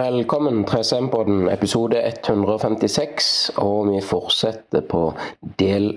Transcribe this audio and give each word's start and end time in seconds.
Velkommen 0.00 0.62
til 0.64 0.84
SM-podden 0.84 1.48
episode 1.52 1.98
156, 2.08 3.50
og 3.56 3.90
vi 3.90 3.98
fortsetter 4.00 4.80
på 4.88 5.00
del 5.58 5.90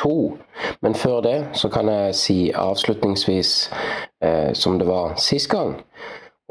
to. 0.00 0.38
Men 0.80 0.94
før 0.94 1.20
det 1.20 1.34
så 1.60 1.68
kan 1.68 1.90
jeg 1.92 2.14
si 2.16 2.36
avslutningsvis, 2.56 3.50
eh, 4.24 4.54
som 4.56 4.78
det 4.78 4.86
var 4.88 5.12
sist 5.20 5.50
gang, 5.52 5.74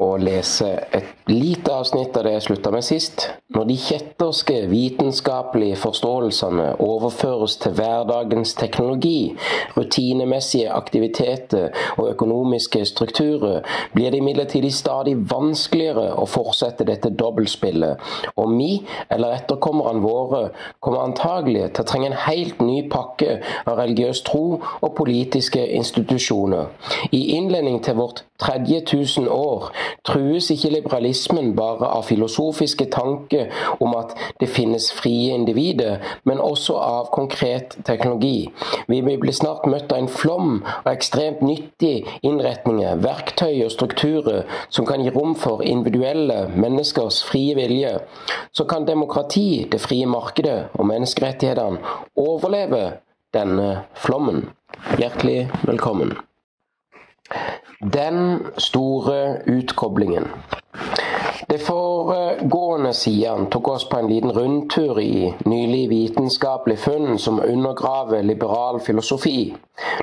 og 0.00 0.22
lese 0.24 0.66
et 0.96 1.28
lite 1.28 1.72
avsnitt 1.72 2.16
av 2.16 2.24
det 2.24 2.32
jeg 2.38 2.44
slutta 2.46 2.72
med 2.72 2.84
sist. 2.84 3.26
Når 3.52 3.66
de 3.68 3.76
kjetterske 3.76 4.56
vitenskapelige 4.70 5.76
forståelsene 5.76 6.68
overføres 6.80 7.56
til 7.60 7.74
hverdagens 7.76 8.54
teknologi, 8.58 9.34
rutinemessige 9.76 10.70
aktiviteter 10.72 11.68
og 11.98 12.12
økonomiske 12.14 12.84
strukturer, 12.88 13.60
blir 13.94 14.10
det 14.10 14.22
imidlertid 14.22 14.70
stadig 14.72 15.16
vanskeligere 15.30 16.14
å 16.16 16.24
fortsette 16.30 16.86
dette 16.88 17.10
dobbeltspillet, 17.10 18.00
og 18.36 18.56
vi, 18.56 18.70
eller 19.10 19.36
etterkommerne 19.36 20.04
våre, 20.04 20.42
kommer 20.80 21.04
antagelig 21.04 21.72
til 21.74 21.84
å 21.84 21.90
trenge 21.90 22.10
en 22.12 22.18
helt 22.24 22.62
ny 22.64 22.84
pakke 22.90 23.40
av 23.66 23.76
religiøs 23.82 24.24
tro 24.26 24.60
og 24.60 24.96
politiske 24.96 25.66
institusjoner. 25.76 26.70
I 27.12 27.36
innledning 27.36 27.80
til 27.84 27.98
vårt 28.00 28.24
tredje 28.40 28.80
tusen 28.88 29.28
år 29.28 29.68
trues 30.06 30.50
ikke 30.52 30.72
liberalismen 30.74 31.54
bare 31.56 31.88
av 31.88 32.06
filosofiske 32.08 32.86
tanker 32.92 33.50
om 33.80 33.94
at 33.98 34.14
det 34.40 34.50
finnes 34.50 34.90
frie 34.94 35.34
individer, 35.34 35.98
men 36.24 36.40
også 36.40 36.76
av 36.80 37.10
konkret 37.14 37.76
teknologi. 37.86 38.50
Vi 38.88 39.00
blir 39.02 39.36
snart 39.36 39.66
møtt 39.70 39.92
av 39.92 40.02
en 40.02 40.10
flom 40.10 40.62
av 40.84 40.92
ekstremt 40.92 41.42
nyttige 41.44 42.18
innretninger, 42.26 43.00
verktøy 43.04 43.64
og 43.64 43.74
strukturer 43.74 44.46
som 44.68 44.88
kan 44.88 45.04
gi 45.04 45.12
rom 45.14 45.34
for 45.38 45.64
individuelle 45.66 46.46
menneskers 46.54 47.22
frie 47.26 47.54
vilje. 47.58 47.96
Så 48.52 48.64
kan 48.64 48.86
demokrati, 48.88 49.66
det 49.70 49.82
frie 49.82 50.06
markedet 50.06 50.70
og 50.74 50.88
menneskerettighetene 50.90 51.80
overleve 52.18 52.84
denne 53.34 53.70
flommen. 53.94 54.48
Hjertelig 54.98 55.48
velkommen. 55.66 56.16
Den 57.80 58.40
store 58.58 59.38
utkoblingen. 59.46 60.28
Det 61.50 61.58
foregående 61.58 62.92
sidene 62.94 63.48
tok 63.50 63.68
oss 63.72 63.84
på 63.90 63.98
en 63.98 64.06
liten 64.06 64.30
rundtur 64.36 65.00
i 65.02 65.32
nylig 65.50 65.88
vitenskapelig 65.90 66.78
funn 66.78 67.18
som 67.18 67.40
undergraver 67.42 68.22
liberal 68.22 68.78
filosofi. 68.80 69.56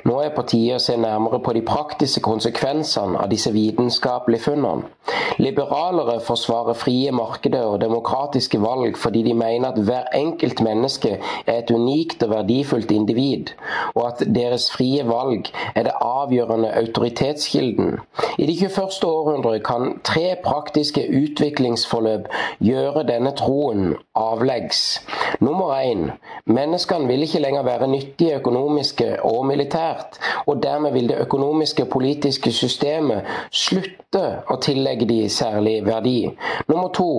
Nå 0.04 0.18
er 0.24 0.34
på 0.36 0.44
tide 0.50 0.76
å 0.76 0.82
se 0.82 0.98
nærmere 1.00 1.40
på 1.46 1.54
de 1.56 1.62
praktiske 1.66 2.22
konsekvensene 2.26 3.20
av 3.22 3.30
disse 3.32 3.54
vitenskapelige 3.56 4.50
funnene. 4.50 4.90
Liberalere 5.38 6.18
forsvarer 6.26 6.76
frie 6.78 7.12
markeder 7.14 7.64
og 7.70 7.82
demokratiske 7.82 8.60
valg 8.62 8.98
fordi 8.98 9.22
de 9.28 9.36
mener 9.38 9.70
at 9.70 9.80
hver 9.88 10.08
enkelt 10.18 10.64
menneske 10.66 11.14
er 11.20 11.60
et 11.60 11.72
unikt 11.72 12.26
og 12.26 12.34
verdifullt 12.34 12.92
individ, 12.92 13.54
og 13.94 14.08
at 14.08 14.24
deres 14.36 14.68
frie 14.74 15.06
valg 15.08 15.52
er 15.76 15.88
det 15.88 15.96
avgjørende 16.02 16.74
autoritetskilden. 16.82 18.00
I 18.38 18.50
det 18.50 18.58
21. 18.66 18.98
århundre 19.06 19.60
kan 19.64 20.00
tre 20.04 20.34
praktiske 20.44 21.06
utviklingsforløp 21.38 22.28
gjøre 22.64 23.04
denne 23.08 23.32
troen 23.38 23.96
avleggs. 24.18 25.02
Nummer 25.40 25.76
én. 25.78 26.12
Menneskene 26.46 27.08
vil 27.08 27.22
ikke 27.22 27.40
lenger 27.40 27.64
være 27.64 27.88
nyttige 27.88 28.36
økonomiske 28.40 29.24
og 29.24 29.46
militært, 29.46 30.18
og 30.46 30.64
dermed 30.64 30.92
vil 30.92 31.10
det 31.10 31.18
økonomiske 31.22 31.84
og 31.84 31.90
politiske 31.90 32.52
systemet 32.52 33.28
slutte 33.52 34.24
å 34.50 34.56
tillegge 34.64 35.06
de 35.06 35.20
særlig 35.30 35.86
verdi. 35.86 36.32
Nummer 36.68 36.90
to. 36.96 37.10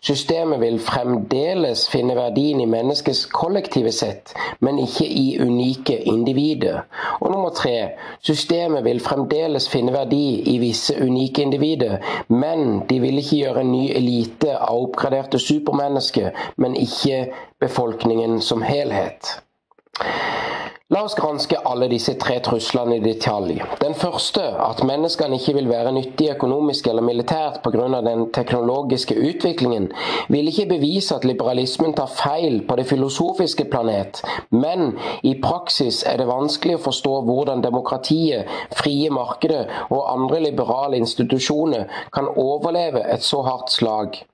Systemet 0.00 0.60
vil 0.60 0.80
fremdeles 0.80 1.86
finne 1.92 2.16
verdien 2.16 2.60
i 2.60 2.66
menneskets 2.66 3.26
kollektive 3.30 3.92
sett, 3.92 4.34
men 4.60 4.80
ikke 4.80 5.06
i 5.06 5.36
unike 5.40 5.98
individer. 6.08 6.82
Og 7.20 7.30
nummer 7.30 7.54
tre. 7.54 7.92
Systemet 8.24 8.84
vil 8.84 9.00
fremdeles 9.04 9.68
finne 9.68 9.92
verdi 9.94 10.40
i 10.54 10.58
visse 10.58 10.96
unike 10.96 11.42
individer, 11.42 11.98
men 12.28 12.82
de 12.88 13.00
vil 13.00 13.20
ikke 13.20 13.42
gjøre 13.44 13.59
en 13.60 13.72
ny 13.72 13.90
elite 13.96 14.56
av 14.56 14.86
oppgraderte 14.86 15.38
supermennesker, 15.42 16.32
men 16.56 16.76
ikke 16.78 17.26
befolkningen 17.60 18.40
som 18.44 18.64
helhet. 18.66 19.36
La 20.90 21.04
oss 21.06 21.14
granske 21.14 21.54
alle 21.70 21.86
disse 21.86 22.16
tre 22.18 22.40
truslene 22.42 22.96
i 22.98 23.02
detalj. 23.04 23.60
Den 23.78 23.92
første, 23.94 24.42
at 24.42 24.80
menneskene 24.82 25.36
ikke 25.38 25.52
vil 25.54 25.68
være 25.70 25.92
nyttige 25.94 26.32
økonomisk 26.34 26.88
eller 26.90 27.04
militært 27.06 27.60
pga. 27.62 28.00
den 28.02 28.24
teknologiske 28.34 29.14
utviklingen, 29.14 29.86
vil 30.28 30.48
ikke 30.50 30.66
bevise 30.72 31.14
at 31.14 31.24
liberalismen 31.24 31.94
tar 31.94 32.10
feil 32.10 32.64
på 32.66 32.76
det 32.76 32.86
filosofiske 32.90 33.68
planet, 33.70 34.22
men 34.50 34.98
i 35.22 35.36
praksis 35.44 36.02
er 36.02 36.16
det 36.18 36.26
vanskelig 36.26 36.80
å 36.80 36.82
forstå 36.88 37.14
hvordan 37.28 37.62
demokratiet, 37.62 38.50
frie 38.74 39.14
markedet 39.14 39.68
og 39.90 40.10
andre 40.10 40.42
liberale 40.48 40.98
institusjoner 40.98 41.86
kan 42.10 42.26
overleve 42.34 43.06
et 43.14 43.22
så 43.22 43.46
hardt 43.46 43.70
slag. 43.70 44.24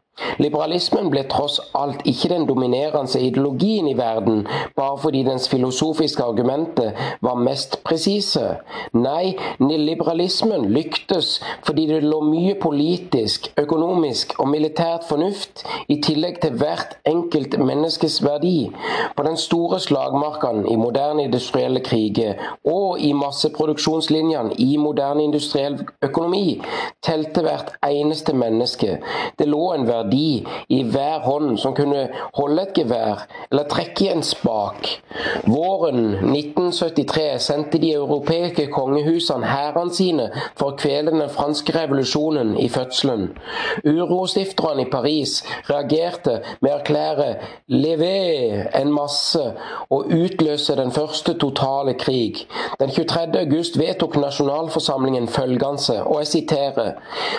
Liberalismen 0.40 1.10
ble 1.12 1.22
tross 1.28 1.58
alt 1.76 2.00
ikke 2.08 2.30
den 2.32 2.46
dominerende 2.48 3.20
ideologien 3.20 3.88
i 3.88 3.96
verden 3.96 4.46
bare 4.76 4.96
fordi 5.00 5.22
dens 5.26 5.48
filosofiske 5.48 6.22
argumenter 6.24 6.92
var 7.24 7.36
mest 7.40 7.78
presise. 7.84 8.44
Nei, 8.96 9.36
liberalismen 9.60 10.68
lyktes 10.72 11.36
fordi 11.66 11.86
det 11.90 12.02
lå 12.04 12.20
mye 12.24 12.54
politisk, 12.60 13.50
økonomisk 13.60 14.34
og 14.40 14.48
militært 14.52 15.04
fornuft 15.08 15.64
i 15.92 15.98
tillegg 16.04 16.40
til 16.44 16.56
hvert 16.60 16.96
enkelt 17.08 17.58
menneskes 17.60 18.22
verdi. 18.24 18.70
På 19.16 19.24
den 19.26 19.36
store 19.36 19.80
slagmarken 19.80 20.64
i 20.72 20.76
moderne 20.80 21.26
industrielle 21.28 21.80
kriger 21.84 22.40
og 22.64 23.00
i 23.00 23.12
masseproduksjonslinjene 23.16 24.56
i 24.64 24.76
moderne 24.80 25.24
industriell 25.28 25.78
økonomi 26.04 26.60
telte 27.04 27.44
hvert 27.44 27.74
eneste 27.84 28.32
menneske. 28.36 28.98
Det 29.38 29.48
lå 29.48 29.62
en 29.74 29.88
verdi 29.88 30.05
verdi 30.06 30.46
i 30.68 30.82
hver 30.82 31.20
hånd 31.24 31.58
som 31.58 31.74
kunne 31.74 32.08
holde 32.36 32.62
et 32.62 32.74
gevær 32.76 33.26
eller 33.50 33.68
trekke 33.70 34.04
i 34.04 34.10
en 34.14 34.22
spak. 34.22 34.88
Våren 35.46 36.32
1973 36.32 37.38
sendte 37.42 37.78
de 37.78 37.92
europeiske 37.94 38.66
kongehusene 38.72 39.46
hærene 39.46 39.94
sine 39.94 40.28
for 40.56 40.72
å 40.72 40.76
kvele 40.78 41.14
den 41.14 41.30
franske 41.32 41.72
revolusjonen 41.76 42.56
i 42.60 42.68
fødselen. 42.72 43.30
Urostifterne 43.84 44.86
i 44.86 44.90
Paris 44.90 45.42
reagerte 45.70 46.40
med 46.60 46.72
å 46.72 46.78
erklære 46.80 47.28
'levé' 47.68 48.70
en 48.80 48.92
masse 48.92 49.42
og 49.90 50.12
utløse 50.12 50.76
den 50.76 50.92
første 50.92 51.34
totale 51.38 51.94
krig. 51.94 52.46
Den 52.80 52.90
23. 52.90 53.38
august 53.40 53.78
vedtok 53.78 54.16
nasjonalforsamlingen 54.16 55.28
følgende, 55.28 55.56
og 56.04 56.18
jeg 56.20 56.26
siterer 56.26 56.92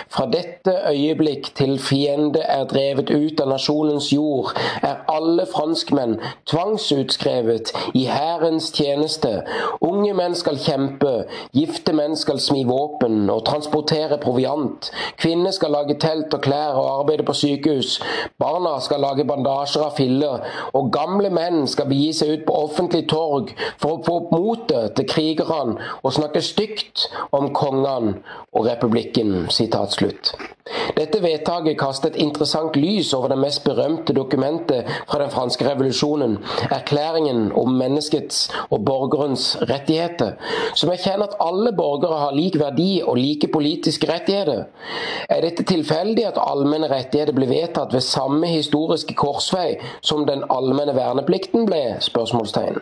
Fra 0.08 0.26
dette 0.26 0.72
øyeblikk 0.90 1.54
til 1.56 1.78
fiende 1.78 2.42
er 2.60 2.68
drevet 2.70 3.10
ut 3.10 3.40
av 3.42 3.50
nasjonens 3.52 4.10
jord, 4.12 4.52
er 4.82 5.02
alle 5.10 5.46
franskmenn 5.48 6.16
tvangsutskrevet 6.50 7.72
i 7.98 8.04
hærens 8.10 8.70
tjeneste. 8.74 9.42
Unge 9.84 10.14
menn 10.16 10.36
skal 10.38 10.58
kjempe, 10.62 11.12
gifte 11.56 11.94
menn 11.96 12.16
skal 12.18 12.40
smi 12.42 12.64
våpen 12.68 13.28
og 13.32 13.44
transportere 13.48 14.20
proviant. 14.22 14.90
Kvinner 15.20 15.54
skal 15.54 15.74
lage 15.76 15.98
telt 16.02 16.34
og 16.34 16.44
klær 16.44 16.78
og 16.78 16.90
arbeide 17.00 17.26
på 17.28 17.36
sykehus. 17.36 17.98
Barna 18.40 18.76
skal 18.84 19.02
lage 19.04 19.26
bandasjer 19.28 19.86
av 19.86 19.96
filler, 19.98 20.44
og 20.74 20.92
gamle 20.94 21.30
menn 21.34 21.66
skal 21.70 21.88
begi 21.90 22.12
seg 22.16 22.34
ut 22.34 22.46
på 22.48 22.58
offentlig 22.64 23.04
torg 23.10 23.54
for 23.80 23.96
å 23.98 24.02
få 24.06 24.18
opp 24.22 24.34
motet 24.34 24.96
til 24.98 25.08
krigerne 25.08 25.78
og 26.02 26.14
snakke 26.14 26.42
stygt 26.44 27.08
om 27.36 27.50
kongene 27.56 28.18
og 28.52 28.66
republikken. 28.68 29.48
Dette 30.96 31.20
vedtaket 31.22 31.78
kaster 31.80 32.12
et 32.12 32.18
interessant 32.48 32.76
lys 32.76 33.12
over 33.14 33.28
det 33.28 33.38
mest 33.38 33.64
berømte 33.64 34.14
dokumentet 34.16 34.86
fra 35.08 35.18
den 35.20 35.30
franske 35.30 35.66
revolusjonen, 35.68 36.38
erklæringen 36.70 37.52
om 37.52 37.74
menneskets 37.76 38.48
og 38.70 38.84
borgerens 38.84 39.56
rettigheter, 39.68 40.32
som 40.74 40.90
erkjenner 40.90 41.28
at 41.28 41.36
alle 41.44 41.74
borgere 41.76 42.18
har 42.22 42.36
lik 42.36 42.58
verdi 42.58 43.02
og 43.04 43.16
like 43.20 43.52
politiske 43.52 44.08
rettigheter. 44.08 44.64
Er 45.28 45.44
dette 45.44 45.66
tilfeldig 45.68 46.24
at 46.30 46.40
allmenne 46.40 46.88
rettigheter 46.88 47.36
ble 47.36 47.50
vedtatt 47.50 47.92
ved 47.92 48.06
samme 48.06 48.48
historiske 48.48 49.14
korsvei 49.14 49.76
som 50.00 50.24
den 50.26 50.46
allmenne 50.48 50.96
verneplikten 50.96 51.68
ble? 51.68 51.98
spørsmålstegn. 52.00 52.80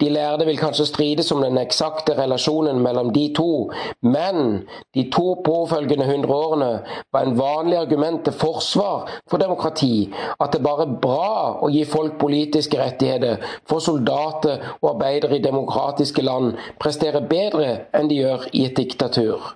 De 0.00 0.08
lærde 0.08 0.44
vil 0.44 0.58
kanskje 0.58 0.86
strides 0.86 1.30
om 1.32 1.40
den 1.42 1.58
eksakte 1.58 2.16
relasjonen 2.18 2.80
mellom 2.82 3.12
de 3.14 3.24
to, 3.36 3.70
men 4.02 4.66
de 4.94 5.06
to 5.14 5.36
påfølgende 5.46 6.08
hundre 6.10 6.34
årene 6.34 6.70
var 7.12 7.24
en 7.24 7.38
vanlig 7.38 7.78
argument 7.78 8.24
til 8.24 8.36
forsvar 8.36 8.85
for 9.30 9.42
demokrati 9.42 10.08
at 10.40 10.54
det 10.54 10.62
bare 10.64 10.86
er 10.86 10.96
bra 11.02 11.58
å 11.62 11.70
gi 11.72 11.84
folk 11.88 12.18
politiske 12.20 12.78
rettigheter, 12.80 13.42
for 13.68 13.84
soldater 13.84 14.62
og 14.80 14.90
arbeidere 14.94 15.38
i 15.38 15.44
demokratiske 15.44 16.24
land 16.24 16.56
presterer 16.82 17.28
bedre 17.30 17.70
enn 17.96 18.10
de 18.10 18.22
gjør 18.22 18.50
i 18.52 18.66
et 18.68 18.76
diktatur. 18.76 19.54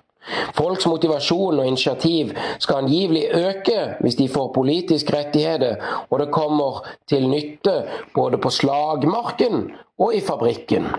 Folks 0.53 0.85
motivasjon 0.85 1.59
og 1.59 1.67
initiativ 1.67 2.35
skal 2.61 2.83
angivelig 2.83 3.23
øke 3.33 3.77
hvis 4.03 4.19
de 4.19 4.27
får 4.29 4.51
politiske 4.53 5.15
rettigheter, 5.15 5.81
og 6.09 6.19
det 6.21 6.29
kommer 6.33 6.83
til 7.09 7.29
nytte 7.29 7.81
både 8.15 8.37
på 8.37 8.53
slagmarken 8.53 9.71
og 9.97 10.13
i 10.15 10.21
fabrikken. 10.21 10.91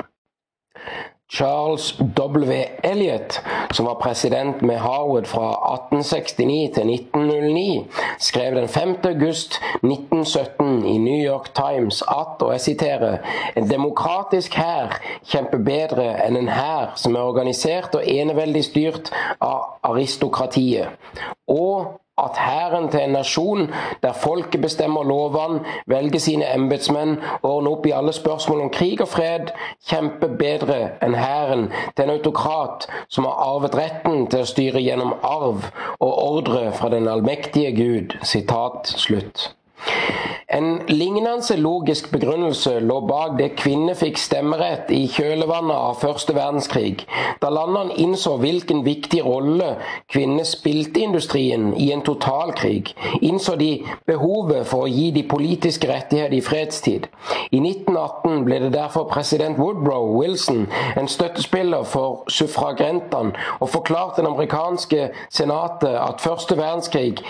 Charles 1.33 1.99
W. 2.17 2.65
Elliot, 2.83 3.41
som 3.71 3.87
var 3.87 3.95
president 3.95 4.63
med 4.63 4.79
Harwood 4.79 5.25
fra 5.25 5.49
1869 5.75 6.71
til 6.75 6.95
1909, 6.95 7.87
skrev 8.19 8.55
den 8.55 8.69
5. 8.69 8.97
august 9.05 9.53
1917 9.83 10.85
i 10.85 10.99
New 10.99 11.33
York 11.33 11.55
Times 11.55 12.03
at, 12.03 12.43
og 12.43 12.53
jeg 12.53 12.61
siterer, 12.61 13.17
en 13.57 13.71
demokratisk 13.71 14.55
hær 14.55 15.01
kjemper 15.25 15.65
bedre 15.65 16.11
enn 16.27 16.37
en 16.37 16.53
hær 16.53 16.93
som 17.01 17.17
er 17.17 17.25
organisert 17.25 17.95
og 17.97 18.05
eneveldig 18.05 18.65
styrt 18.69 19.13
av 19.41 19.81
aristokratiet. 19.89 20.93
Og 21.49 22.02
at 22.19 22.37
hæren 22.37 22.89
til 22.89 23.01
en 23.01 23.11
nasjon 23.11 23.71
der 24.03 24.13
folket 24.13 24.61
bestemmer 24.61 25.03
lovene, 25.03 25.61
velger 25.87 26.19
sine 26.19 26.55
embetsmenn 26.55 27.17
ordner 27.43 27.71
opp 27.71 27.87
i 27.87 27.95
alle 27.97 28.13
spørsmål 28.13 28.61
om 28.61 28.71
krig 28.71 29.01
og 29.01 29.09
fred, 29.09 29.53
kjemper 29.89 30.37
bedre 30.39 30.81
enn 31.03 31.17
hæren 31.17 31.71
til 31.97 32.05
en 32.05 32.15
autokrat 32.19 32.87
som 33.09 33.25
har 33.25 33.41
arvet 33.49 33.79
retten 33.79 34.27
til 34.27 34.45
å 34.45 34.51
styre 34.53 34.85
gjennom 34.85 35.17
arv 35.25 35.71
og 35.99 36.13
ordre 36.13 36.69
fra 36.77 36.93
den 36.93 37.09
allmektige 37.09 37.73
Gud. 37.77 38.19
Sitat 38.23 38.93
slutt. 38.97 39.49
En 40.53 40.83
lignende 40.87 41.57
logisk 41.57 42.11
begrunnelse 42.13 42.75
lå 42.85 42.99
bak 43.09 43.39
det 43.39 43.55
kvinner 43.57 43.97
fikk 43.97 44.19
stemmerett 44.21 44.91
i 44.93 45.07
kjølvannet 45.09 45.73
av 45.73 46.01
første 46.03 46.35
verdenskrig, 46.37 47.07
da 47.41 47.49
landene 47.49 47.97
innså 48.05 48.35
hvilken 48.43 48.83
viktig 48.85 49.23
rolle 49.25 49.71
kvinner 50.13 50.45
spilte 50.45 51.01
i 51.01 51.07
industrien 51.07 51.71
i 51.81 51.87
en 51.95 52.05
totalkrig, 52.05 52.93
innså 53.25 53.55
de 53.57 53.71
behovet 54.11 54.69
for 54.69 54.85
å 54.85 54.91
gi 54.93 55.07
de 55.17 55.23
politiske 55.31 55.89
rettigheter 55.89 56.37
i 56.37 56.43
fredstid. 56.45 57.07
I 57.49 57.63
1918 57.63 58.45
ble 58.45 58.59
det 58.67 58.75
derfor 58.77 59.09
president 59.09 59.57
Woodrow 59.57 60.11
Wilson 60.19 60.67
en 61.01 61.09
støttespiller 61.09 61.89
for 61.89 62.27
suffragentene, 62.29 63.33
og 63.61 63.73
forklarte 63.73 64.21
det 64.21 64.29
amerikanske 64.35 65.09
senatet 65.33 65.97
at 65.97 66.21
første 66.21 66.61
verdenskrig 66.61 67.25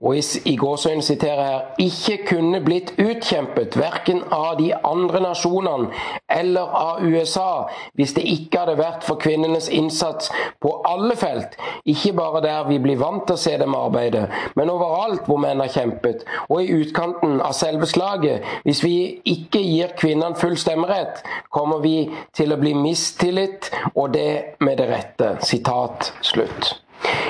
og 0.00 0.16
i, 0.16 0.22
i 0.48 0.56
gåsøyne 0.56 1.02
siterer 1.04 1.44
her, 1.44 1.60
ikke 1.78 2.18
kunne 2.28 2.60
blitt 2.64 2.94
utkjempet 2.98 3.76
verken 3.76 4.22
av 4.32 4.56
de 4.58 4.70
andre 4.74 5.20
nasjonene 5.20 5.90
eller 6.32 6.72
av 6.80 7.02
USA 7.04 7.66
hvis 7.98 8.14
det 8.16 8.24
ikke 8.24 8.62
hadde 8.62 8.78
vært 8.80 9.04
for 9.04 9.20
kvinnenes 9.20 9.68
innsats 9.68 10.30
på 10.60 10.72
alle 10.88 11.16
felt, 11.20 11.56
ikke 11.84 12.14
bare 12.16 12.42
der 12.44 12.68
vi 12.68 12.78
blir 12.82 13.00
vant 13.00 13.26
til 13.28 13.36
å 13.36 13.42
se 13.44 13.56
dem 13.60 13.76
arbeide, 13.76 14.26
men 14.56 14.72
overalt 14.72 15.28
hvor 15.28 15.40
menn 15.42 15.60
har 15.60 15.72
kjempet, 15.72 16.24
og 16.48 16.62
i 16.62 16.72
utkanten 16.80 17.40
av 17.44 17.54
selve 17.56 17.88
slaget. 17.90 18.46
Hvis 18.64 18.82
vi 18.84 18.94
ikke 19.28 19.62
gir 19.62 19.94
kvinnene 19.98 20.38
full 20.40 20.56
stemmerett, 20.60 21.22
kommer 21.52 21.82
vi 21.84 22.10
til 22.36 22.54
å 22.54 22.60
bli 22.60 22.74
mistillit, 22.78 23.70
og 23.94 24.14
det 24.14 24.56
med 24.64 24.80
det 24.80 24.90
rette. 24.90 25.34
Sitat 25.46 26.12
slutt. 26.24 26.76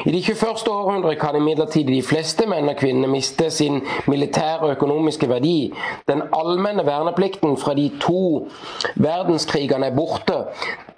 I 0.07 0.11
det 0.11 0.23
21. 0.25 0.69
århundre 0.69 1.15
kan 1.21 1.37
imidlertid 1.37 1.87
de 1.87 2.03
fleste 2.03 2.47
menn 2.49 2.69
og 2.73 2.79
kvinner 2.81 3.11
miste 3.13 3.51
sin 3.53 3.83
militære 4.09 4.67
og 4.67 4.77
økonomiske 4.77 5.29
verdi. 5.29 5.73
Den 6.09 6.23
allmenne 6.37 6.87
verneplikten 6.87 7.57
fra 7.61 7.75
de 7.77 7.91
to 8.01 8.49
verdenskrigene 8.97 9.91
er 9.91 9.97
borte. 9.97 10.45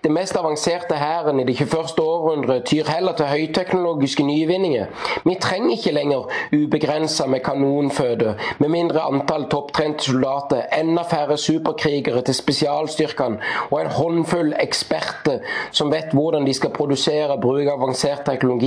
Det 0.03 0.11
mest 0.11 0.37
avanserte 0.37 0.95
hæren 0.99 1.41
i 1.41 1.45
det 1.45 1.55
21. 1.61 2.03
århundre 2.03 2.61
tyr 2.67 2.89
heller 2.91 3.13
til 3.13 3.27
høyteknologiske 3.27 4.23
nyvinninger. 4.23 4.87
Vi 5.25 5.37
trenger 5.41 5.77
ikke 5.77 5.93
lenger 5.95 6.31
ubegrensa 6.53 7.27
med 7.27 7.41
kanonføde, 7.41 8.35
med 8.59 8.69
mindre 8.69 9.01
antall 9.01 9.45
topptrente 9.51 10.05
soldater, 10.05 10.63
enda 10.81 11.03
færre 11.11 11.37
superkrigere 11.37 12.23
til 12.23 12.35
spesialstyrkene 12.35 13.39
og 13.71 13.81
en 13.81 13.93
håndfull 13.99 14.55
eksperter 14.61 15.39
som 15.71 15.93
vet 15.95 16.11
hvordan 16.13 16.47
de 16.47 16.55
skal 16.55 16.75
produsere 16.75 17.31
og 17.31 17.41
bruke 17.41 17.71
avansert 17.71 18.25
teknologi. 18.27 18.62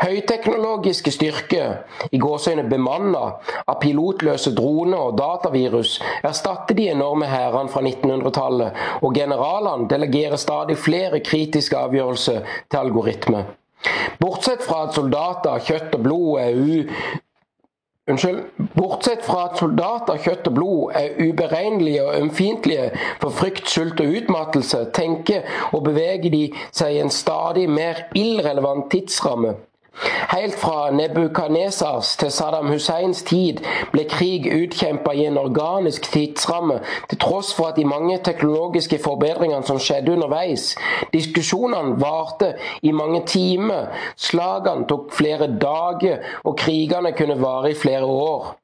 Høyteknologiske 0.00 1.12
styrker, 1.12 1.82
i 2.10 2.18
gåseøyne 2.18 2.64
bemanna 2.70 3.22
av 3.68 3.76
pilotløse 3.82 4.54
droner 4.56 5.10
og 5.10 5.18
datavirus, 5.20 5.98
erstatter 6.24 6.78
de 6.78 6.88
enorme 6.94 7.28
hærene 7.28 7.68
fra 7.72 7.82
1900-tallet, 7.84 8.80
og 9.04 9.14
generalene 9.14 9.88
delegerer 9.90 10.40
stadig 10.40 10.78
flere 10.80 11.20
kritiske 11.20 11.76
avgjørelser 11.76 12.40
til 12.70 12.80
algoritme. 12.80 13.44
Bortsett 14.20 14.64
fra 14.64 14.86
at 14.86 14.96
soldater 14.96 15.56
av 15.56 15.64
kjøtt 15.64 15.94
og 15.96 16.02
blod 16.04 16.40
er 16.40 16.56
Unnskyld. 18.08 18.44
Bortsett 18.74 19.24
fra 19.24 19.44
at 19.50 19.58
soldater 19.60 20.20
kjøtt 20.24 20.48
og 20.48 20.54
blod 20.56 20.94
er 20.98 21.18
uberegnelige 21.20 22.04
og 22.04 22.16
ømfintlige 22.20 22.90
for 23.20 23.30
frykt, 23.30 23.68
sult 23.68 24.00
og 24.00 24.14
utmattelse, 24.16 24.86
tenker 24.96 25.44
og 25.72 25.84
beveger 25.84 26.32
de 26.32 26.46
seg 26.72 26.96
i 26.96 27.02
en 27.04 27.12
stadig 27.12 27.68
mer 27.70 28.06
irrelevant 28.16 28.88
tidsramme. 28.90 29.54
Helt 30.30 30.54
fra 30.58 30.90
Nebukadnesars 30.90 32.16
til 32.16 32.30
Saddam 32.32 32.70
Husseins 32.72 33.22
tid 33.28 33.60
ble 33.92 34.04
krig 34.08 34.46
utkjempa 34.54 35.12
i 35.16 35.26
en 35.28 35.38
organisk 35.40 36.08
tidsramme, 36.12 36.78
til 37.10 37.20
tross 37.20 37.52
for 37.56 37.70
at 37.70 37.76
de 37.76 37.84
mange 37.84 38.18
teknologiske 38.24 39.00
forbedringene 39.04 39.66
som 39.66 39.80
skjedde 39.82 40.14
underveis. 40.16 40.74
Diskusjonene 41.12 41.98
varte 42.00 42.54
i 42.82 42.94
mange 42.96 43.24
timer, 43.26 43.90
slagene 44.16 44.88
tok 44.88 45.12
flere 45.18 45.50
dager, 45.60 46.24
og 46.44 46.56
krigene 46.56 47.12
kunne 47.16 47.40
vare 47.42 47.74
i 47.74 47.78
flere 47.78 48.04
år. 48.04 48.54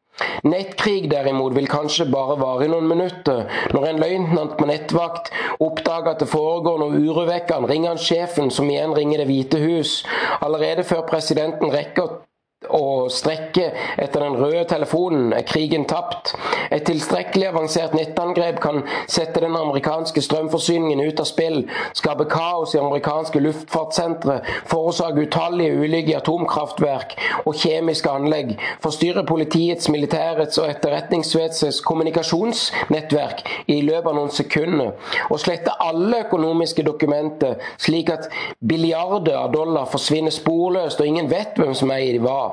Nettkrig 0.47 1.11
derimot 1.11 1.57
vil 1.57 1.69
kanskje 1.69 2.07
bare 2.13 2.39
vare 2.41 2.67
i 2.67 2.71
noen 2.73 2.89
minutter. 2.89 3.45
Når 3.75 3.89
en 3.89 4.01
løytnant 4.01 4.55
på 4.59 4.69
nettvakt 4.69 5.33
oppdager 5.61 6.15
at 6.15 6.23
det 6.23 6.31
foregår 6.31 6.81
noe 6.81 7.01
urovekkende, 7.03 7.69
ringer 7.71 7.95
han 7.95 8.01
sjefen, 8.01 8.51
som 8.51 8.71
igjen 8.71 8.95
ringer 8.97 9.25
Det 9.25 9.29
hvite 9.31 9.61
hus. 9.61 9.99
Allerede 10.41 10.85
før 10.85 11.05
presidenten 11.09 11.73
rekker 11.73 12.21
å 12.65 13.09
strekke 13.13 13.67
etter 14.01 14.23
den 14.23 14.37
røde 14.41 14.65
telefonen, 14.71 15.33
er 15.37 15.45
krigen 15.47 15.85
tapt. 15.89 16.33
Et 16.73 16.85
tilstrekkelig 16.87 17.51
avansert 17.51 17.95
nettangrep 17.97 18.59
kan 18.63 18.83
sette 19.13 19.43
den 19.45 19.57
amerikanske 19.59 20.23
strømforsyningen 20.25 21.03
ut 21.05 21.21
av 21.23 21.29
spill, 21.29 21.59
skape 21.97 22.27
kaos 22.31 22.75
i 22.75 22.81
amerikanske 22.81 23.43
luftfartssentre, 23.45 24.39
forårsake 24.71 25.27
utallige 25.27 25.77
ulykker 25.77 26.15
i 26.15 26.19
atomkraftverk 26.19 27.15
og 27.45 27.59
kjemiske 27.61 28.11
anlegg, 28.11 28.55
forstyrre 28.85 29.27
politiets, 29.29 29.91
militærets 29.93 30.59
og 30.63 30.71
etterretningsvesenets 30.71 31.83
kommunikasjonsnettverk 31.87 33.45
i 33.73 33.83
løpet 33.87 34.11
av 34.11 34.19
noen 34.19 34.35
sekunder, 34.35 34.95
og 35.31 35.43
slette 35.43 35.77
alle 35.83 36.25
økonomiske 36.27 36.87
dokumenter, 36.87 37.61
slik 37.77 38.11
at 38.15 38.31
billiarder 38.65 39.39
av 39.39 39.53
dollar 39.55 39.89
forsvinner 39.91 40.35
sporløst 40.35 41.01
og 41.03 41.13
ingen 41.13 41.31
vet 41.31 41.61
hvem 41.61 41.77
som 41.77 41.93
eier 41.95 42.17
de 42.17 42.25
var. 42.25 42.46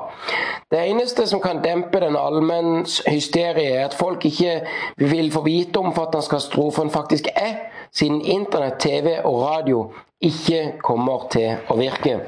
Det 0.70 0.80
eneste 0.80 1.26
som 1.26 1.40
kan 1.40 1.62
dempe 1.64 2.00
den 2.00 2.16
allmenne 2.16 2.84
hysterie, 3.06 3.76
er 3.78 3.84
at 3.88 3.94
folk 3.94 4.24
ikke 4.24 4.60
vil 4.96 5.32
få 5.32 5.44
vite 5.46 5.78
om 5.82 5.92
hva 5.94 6.08
katastrofen 6.10 6.90
faktisk 6.90 7.28
er, 7.34 7.68
siden 7.92 8.22
internett, 8.22 8.80
TV 8.80 9.18
og 9.24 9.42
radio 9.42 9.84
ikke 10.20 10.80
kommer 10.82 11.28
til 11.30 11.70
å 11.70 11.78
virke. 11.78 12.18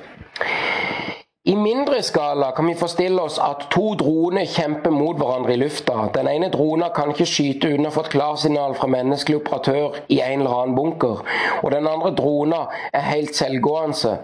I 1.47 1.55
mindre 1.55 2.03
skala 2.03 2.51
kan 2.51 2.67
vi 2.67 2.75
forstille 2.75 3.23
oss 3.23 3.37
at 3.39 3.69
to 3.71 3.93
droner 3.95 4.49
kjemper 4.51 4.91
mot 4.91 5.15
hverandre 5.15 5.55
i 5.55 5.61
lufta. 5.61 6.09
Den 6.15 6.27
ene 6.27 6.49
dronen 6.51 6.91
kan 6.97 7.13
ikke 7.13 7.29
skyte 7.31 7.71
uten 7.71 7.87
å 7.87 7.93
få 7.95 8.03
et 8.03 8.11
klarsignal 8.17 8.75
fra 8.75 8.89
menneskelig 8.91 9.39
operatør 9.39 10.01
i 10.11 10.19
en 10.25 10.43
eller 10.43 10.57
annen 10.57 10.75
bunker, 10.75 11.23
og 11.63 11.71
den 11.71 11.87
andre 11.87 12.11
dronen 12.19 12.67
er 12.91 13.07
helt 13.13 13.39
selvgående. 13.39 14.17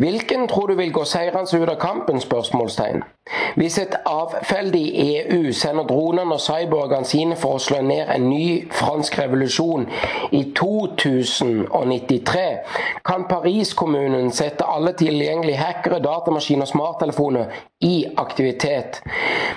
Hvilken 0.00 0.48
tror 0.48 0.72
du 0.72 0.78
vil 0.80 0.92
gå 0.92 1.04
seirende 1.04 1.60
ut 1.60 1.68
av 1.68 1.76
kampen? 1.84 2.20
spørsmålstegn. 2.24 3.04
Hvis 3.56 3.78
et 3.78 3.94
avfeldig 4.06 4.84
EU 5.02 5.52
sender 5.52 5.84
dronene 5.88 6.34
og 6.34 6.40
cyborgene 6.40 7.08
sine 7.08 7.36
for 7.40 7.56
å 7.56 7.62
slå 7.62 7.78
ned 7.84 8.10
en 8.12 8.26
ny 8.28 8.66
fransk 8.72 9.18
revolusjon 9.18 9.86
i 10.32 10.42
2093, 10.56 12.42
kan 13.06 13.24
Paris-kommunen 13.28 14.32
sette 14.32 14.66
alle 14.68 14.92
tilgjengelige 14.98 15.60
hackere, 15.60 16.02
datamaskiner 16.04 16.53
og 16.62 16.68
smarttelefoner 16.68 17.52
i 17.80 18.04
aktivitet. 18.16 19.00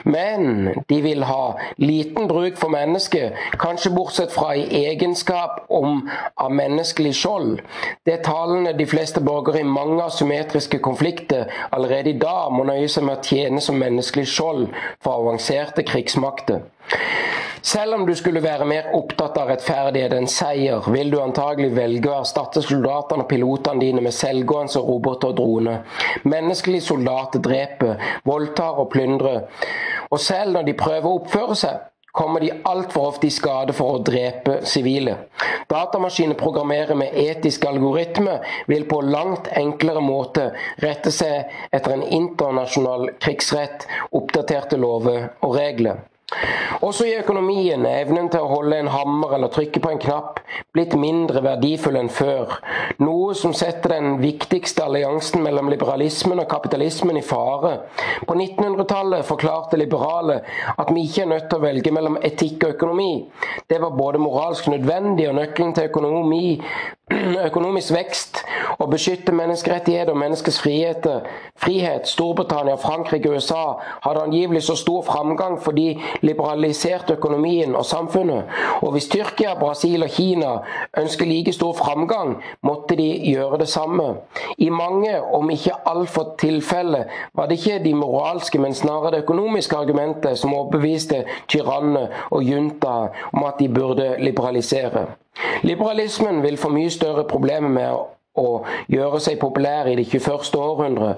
Men 0.04 0.70
de 0.90 1.02
vil 1.02 1.24
ha 1.24 1.58
liten 1.78 2.28
bruk 2.28 2.58
for 2.58 2.72
mennesket, 2.74 3.36
kanskje 3.60 3.94
bortsett 3.96 4.34
fra 4.34 4.54
i 4.56 4.86
egenskap 4.86 5.66
om 5.70 6.10
av 6.36 6.52
menneskelig 6.52 7.14
skjold. 7.20 7.62
Det 8.06 8.18
er 8.18 8.24
talene 8.26 8.76
de 8.78 8.88
fleste 8.88 9.22
borgere 9.24 9.62
i 9.62 9.68
mange 9.68 10.04
asymmetriske 10.04 10.80
konflikter 10.80 11.52
allerede 11.72 12.16
i 12.16 12.20
dag 12.20 12.54
må 12.54 12.68
nøye 12.68 12.90
seg 12.90 13.08
med 13.08 13.20
å 13.20 13.28
tjene 13.28 13.62
som 13.64 13.80
menneskelig 13.82 14.28
skjold 14.32 14.68
for 15.04 15.22
avanserte 15.22 15.86
krigsmakter. 15.88 16.66
Selv 17.68 17.94
om 17.94 18.06
du 18.08 18.14
skulle 18.16 18.40
være 18.44 18.66
mer 18.70 18.86
opptatt 18.96 19.36
av 19.42 19.50
rettferdighet 19.52 20.14
enn 20.16 20.30
seier, 20.32 20.86
vil 20.94 21.10
du 21.12 21.18
antagelig 21.20 21.74
velge 21.76 22.12
å 22.12 22.22
erstatte 22.22 22.62
soldatene 22.64 23.26
og 23.26 23.30
pilotene 23.32 23.84
dine 23.84 24.04
med 24.06 24.16
selvgående 24.16 24.84
roboter 24.86 25.34
og 25.34 25.40
droner. 25.42 26.00
Menneskelige 26.24 26.86
soldater 26.86 27.44
dreper, 27.44 28.00
voldtar 28.24 28.80
og 28.84 28.88
plyndrer. 28.96 29.44
Og 30.08 30.24
selv 30.24 30.56
når 30.56 30.70
de 30.70 30.78
prøver 30.80 31.10
å 31.10 31.20
oppføre 31.20 31.60
seg, 31.60 31.86
kommer 32.18 32.42
de 32.42 32.54
altfor 32.66 33.12
ofte 33.12 33.28
i 33.28 33.36
skade 33.36 33.76
for 33.78 33.98
å 33.98 34.04
drepe 34.06 34.62
sivile. 34.66 35.18
Datamaskiner 35.70 36.40
programmerer 36.40 36.98
med 36.98 37.14
etiske 37.20 37.68
algoritmer 37.70 38.48
vil 38.72 38.88
på 38.90 39.04
langt 39.06 39.52
enklere 39.60 40.02
måte 40.02 40.54
rette 40.82 41.12
seg 41.14 41.52
etter 41.70 41.94
en 41.94 42.08
internasjonal 42.08 43.12
krigsrett, 43.20 43.86
oppdaterte 44.18 44.80
lover 44.82 45.34
og 45.44 45.60
regler. 45.60 46.08
Også 46.84 47.06
i 47.08 47.14
økonomien 47.16 47.86
er 47.88 48.02
evnen 48.04 48.26
til 48.28 48.44
å 48.44 48.50
holde 48.52 48.76
en 48.82 48.90
hammer 48.92 49.38
eller 49.38 49.52
trykke 49.54 49.80
på 49.80 49.94
en 49.94 50.02
knapp 50.04 50.42
blitt 50.76 50.92
mindre 51.00 51.40
verdifull 51.46 51.96
enn 51.96 52.12
før, 52.12 52.58
noe 53.00 53.32
som 53.38 53.54
setter 53.56 53.94
den 53.96 54.18
viktigste 54.20 54.84
alliansen 54.84 55.40
mellom 55.46 55.72
liberalismen 55.72 56.44
og 56.44 56.50
kapitalismen 56.52 57.22
i 57.22 57.24
fare. 57.24 57.74
På 58.28 58.36
1900-tallet 58.36 59.24
forklarte 59.30 59.80
liberale 59.80 60.42
at 60.76 60.92
vi 60.92 61.08
ikke 61.08 61.24
er 61.24 61.32
nødt 61.32 61.48
til 61.48 61.62
å 61.62 61.64
velge 61.64 61.96
mellom 61.96 62.20
etikk 62.20 62.68
og 62.68 62.76
økonomi. 62.76 63.12
Det 63.72 63.80
var 63.84 63.96
både 63.96 64.22
moralsk 64.22 64.68
nødvendig 64.74 65.30
og 65.32 65.40
nøkkelen 65.40 65.74
til 65.80 65.88
økonomi 65.88 66.58
økonomisk 67.48 67.94
vekst 67.96 68.42
å 68.84 68.86
beskytte 68.92 69.32
menneskerettigheter 69.36 70.12
og 70.12 70.20
menneskets 70.20 70.60
friheter. 70.60 71.24
frihet. 71.56 72.08
Storbritannia, 72.08 72.76
Frankrike 72.78 73.30
og 73.30 73.40
USA 73.40 73.64
hadde 74.04 74.26
angivelig 74.28 74.64
så 74.68 74.76
stor 74.76 75.02
framgang 75.08 75.58
fordi 75.64 75.96
liberaliserte 76.22 77.14
økonomien 77.14 77.76
og 77.76 77.86
samfunnet. 77.86 78.44
Og 78.82 78.92
hvis 78.92 79.08
Tyrkia, 79.08 79.54
Brasil 79.60 80.04
og 80.04 80.10
Kina 80.10 80.52
ønsker 80.98 81.26
like 81.26 81.54
stor 81.54 81.74
framgang, 81.74 82.38
måtte 82.64 82.96
de 82.96 83.08
gjøre 83.32 83.58
det 83.60 83.68
samme. 83.68 84.16
I 84.58 84.70
mange, 84.70 85.22
om 85.22 85.50
ikke 85.50 85.76
altfor 85.86 86.36
tilfelle, 86.40 87.06
var 87.34 87.46
det 87.46 87.60
ikke 87.60 87.84
de 87.84 87.94
moralske, 87.94 88.60
men 88.60 88.74
snarere 88.74 89.12
det 89.12 89.24
økonomiske 89.24 89.78
argumentet 89.78 90.38
som 90.38 90.54
overbeviste 90.54 91.24
tyrannene 91.48 92.08
og 92.30 92.44
junta 92.44 92.98
om 93.34 93.44
at 93.44 93.60
de 93.60 93.70
burde 93.70 94.16
liberalisere. 94.20 95.06
Liberalismen 95.64 96.44
vil 96.44 96.58
få 96.58 96.70
mye 96.70 96.90
større 96.90 97.24
problemer 97.30 97.70
med 97.70 97.92
å 97.94 98.17
gjøre 98.92 99.22
seg 99.24 99.40
populær 99.42 99.90
i 99.90 99.96
det 100.00 100.08
21. 100.12 100.56
århundre, 100.62 101.14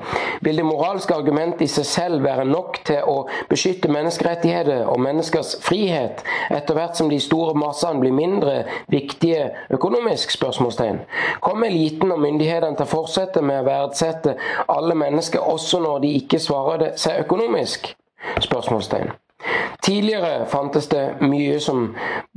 vil 0.46 0.60
det 0.62 0.66
moralske 0.66 1.16
argumentet 1.16 1.66
i 1.66 1.72
seg 1.72 1.88
selv 1.88 2.24
være 2.24 2.46
nok 2.50 2.82
til 2.88 3.04
å 3.08 3.18
beskytte 3.50 3.92
menneskerettigheter 3.92 4.88
og 4.90 5.02
menneskers 5.04 5.56
frihet, 5.66 6.24
etter 6.50 6.78
hvert 6.78 6.98
som 7.00 7.12
de 7.12 7.20
store 7.24 7.56
massene 7.58 8.02
blir 8.04 8.16
mindre 8.16 8.64
viktige 8.92 9.50
økonomisk? 9.76 10.32
spørsmålstegn. 10.40 11.00
Kommer 11.44 11.68
eliten 11.68 12.12
og 12.12 12.22
myndighetene 12.24 12.78
til 12.78 12.88
å 12.88 12.92
fortsette 12.92 13.42
med 13.46 13.62
å 13.62 13.68
verdsette 13.68 14.36
alle 14.70 14.96
mennesker 14.98 15.44
også 15.44 15.82
når 15.84 16.04
de 16.06 16.14
ikke 16.22 16.42
svarer 16.44 16.86
det 16.86 16.92
seg 17.02 17.24
økonomisk? 17.26 17.94
spørsmålstegn. 18.44 19.12
Tidligere 19.82 20.46
fantes 20.52 20.88
det 20.92 21.04
mye 21.24 21.60
som 21.64 21.94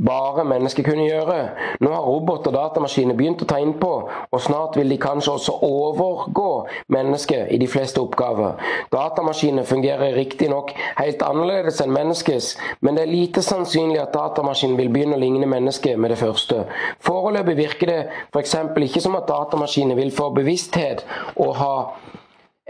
bare 0.07 0.45
mennesker 0.47 0.85
kunne 0.87 1.09
gjøre. 1.09 1.39
Nå 1.83 1.91
har 1.91 2.05
robot 2.07 2.47
og 2.47 2.55
datamaskiner 2.55 3.19
begynt 3.19 3.43
å 3.43 3.49
ta 3.51 3.59
innpå, 3.59 3.91
og 4.31 4.43
snart 4.45 4.79
vil 4.79 4.93
de 4.93 4.99
kanskje 5.03 5.35
også 5.35 5.57
overgå 5.67 6.53
mennesket 6.95 7.51
i 7.51 7.59
de 7.59 7.67
fleste 7.69 8.01
oppgaver. 8.01 8.63
Datamaskiner 8.95 9.67
fungerer 9.67 10.15
riktignok 10.17 10.71
helt 11.01 11.27
annerledes 11.27 11.83
enn 11.83 11.93
menneskes, 11.93 12.55
men 12.81 12.97
det 12.97 13.05
er 13.09 13.13
lite 13.13 13.43
sannsynlig 13.43 13.99
at 14.05 14.15
datamaskinen 14.15 14.79
vil 14.79 14.95
begynne 14.95 15.19
å 15.19 15.23
ligne 15.23 15.51
mennesket 15.51 15.99
med 15.99 16.15
det 16.15 16.23
første. 16.23 16.63
Foreløpig 17.03 17.59
virker 17.59 17.91
det 17.91 18.01
f.eks. 18.31 18.57
ikke 18.87 19.03
som 19.03 19.19
at 19.19 19.29
datamaskiner 19.29 19.99
vil 19.99 20.15
få 20.15 20.31
bevissthet 20.39 21.03
og 21.37 21.57
ha 21.59 21.75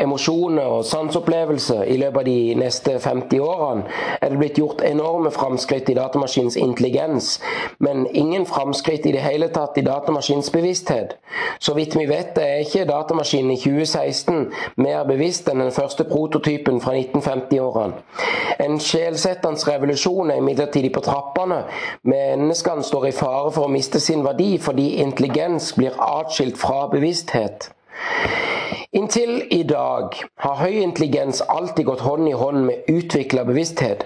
emosjoner 0.02 0.76
og 0.78 0.84
sanseopplevelser 0.88 1.84
i 1.88 1.96
løpet 2.00 2.22
av 2.22 2.28
de 2.28 2.54
neste 2.58 2.96
50 3.00 3.40
årene, 3.42 3.86
er 4.20 4.32
det 4.32 4.40
blitt 4.40 4.60
gjort 4.60 4.84
enorme 4.86 5.32
framskritt 5.34 5.90
i 5.90 5.96
datamaskinens 5.98 6.58
intelligens, 6.60 7.36
men 7.78 8.06
ingen 8.12 8.46
framskritt 8.46 9.06
i 9.06 9.14
det 9.16 9.24
hele 9.24 9.48
tatt 9.54 9.78
i 9.78 9.86
datamaskinens 9.86 10.50
bevissthet. 10.54 11.16
Så 11.60 11.74
vidt 11.74 11.96
vi 11.96 12.06
vet, 12.06 12.38
er 12.38 12.64
ikke 12.64 12.84
datamaskinen 12.88 13.54
i 13.54 13.58
2016 13.60 14.50
mer 14.82 15.04
bevisst 15.08 15.48
enn 15.48 15.62
den 15.62 15.74
første 15.74 16.04
prototypen 16.08 16.80
fra 16.82 16.94
1950-årene. 16.98 18.02
En 18.62 18.78
sjelsettende 18.82 19.62
revolusjon 19.66 20.30
er 20.30 20.40
imidlertid 20.42 20.88
på 20.94 21.02
trappene. 21.04 21.62
Menneskene 22.08 22.84
står 22.86 23.08
i 23.08 23.14
fare 23.16 23.52
for 23.54 23.68
å 23.68 23.72
miste 23.72 24.00
sin 24.02 24.24
verdi 24.26 24.56
fordi 24.62 24.88
intelligens 25.02 25.72
blir 25.78 25.96
atskilt 26.02 26.58
fra 26.60 26.86
bevissthet. 26.92 27.70
Inntil 28.92 29.46
i 29.50 29.62
dag 29.62 30.16
har 30.44 30.58
høy 30.60 30.82
intelligens 30.82 31.42
alltid 31.48 31.86
gått 31.86 32.04
hånd 32.06 32.28
i 32.28 32.36
hånd 32.36 32.66
med 32.66 32.88
utvikla 32.92 33.44
bevissthet. 33.48 34.04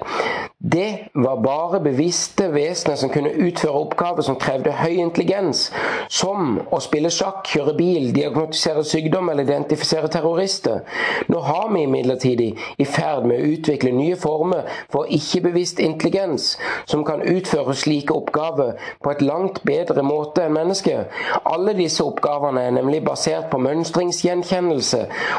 Det 0.59 1.09
var 1.15 1.43
bare 1.45 1.81
bevisste 1.81 2.49
vesener 2.49 2.97
som 2.97 3.11
kunne 3.13 3.31
utføre 3.31 3.83
oppgaver 3.85 4.25
som 4.25 4.39
krevde 4.41 4.73
høy 4.73 4.97
intelligens, 5.03 5.67
som 6.09 6.57
å 6.73 6.81
spille 6.81 7.11
sjakk, 7.13 7.45
kjøre 7.53 7.75
bil, 7.77 8.09
diagnostisere 8.17 8.83
sykdom 8.89 9.29
eller 9.31 9.45
identifisere 9.45 10.09
terrorister. 10.11 10.81
Nå 11.29 11.43
har 11.45 11.69
vi 11.75 11.85
imidlertid 11.85 12.43
i 12.43 12.87
ferd 12.89 13.29
med 13.29 13.37
å 13.43 13.53
utvikle 13.53 13.93
nye 13.95 14.17
former 14.19 14.65
for 14.93 15.13
ikke-bevisst 15.13 15.83
intelligens, 15.85 16.55
som 16.89 17.05
kan 17.05 17.23
utføre 17.23 17.77
slike 17.77 18.17
oppgaver 18.17 18.81
på 19.05 19.13
et 19.13 19.23
langt 19.23 19.61
bedre 19.69 20.03
måte 20.03 20.49
enn 20.49 20.57
mennesker. 20.57 21.05
Alle 21.45 21.77
disse 21.77 22.03
oppgavene 22.05 22.65
er 22.65 22.75
nemlig 22.81 23.05
basert 23.05 23.51
på 23.53 23.61
mønstringsgjenkjennelse, 23.61 24.56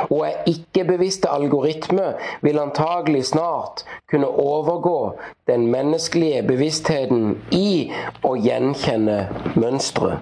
og 0.10 0.22
er 0.28 0.48
ikke-bevisste 0.52 1.30
algoritme 1.30 2.14
vil 2.42 2.60
antagelig 2.60 3.26
snart 3.26 3.86
kunne 4.12 4.28
overgå 4.28 5.18
den 5.48 5.68
menneskelige 5.72 6.44
bevisstheten 6.48 7.38
i 7.52 7.92
å 8.24 8.36
gjenkjenne 8.36 9.20
mønstre. 9.56 10.20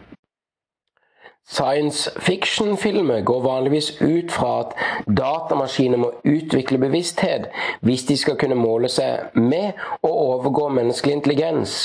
Science 1.47 2.09
fiction-filmer 2.19 3.21
går 3.21 3.41
vanligvis 3.41 4.01
ut 4.01 4.31
fra 4.31 4.59
at 4.59 4.71
datamaskiner 5.17 5.97
må 6.01 6.07
utvikle 6.25 6.79
bevissthet 6.81 7.51
hvis 7.85 8.05
de 8.09 8.17
skal 8.17 8.39
kunne 8.41 8.57
måle 8.57 8.89
seg 8.89 9.37
med 9.37 9.77
og 9.99 10.09
overgå 10.09 10.71
menneskelig 10.73 11.19
intelligens. 11.19 11.75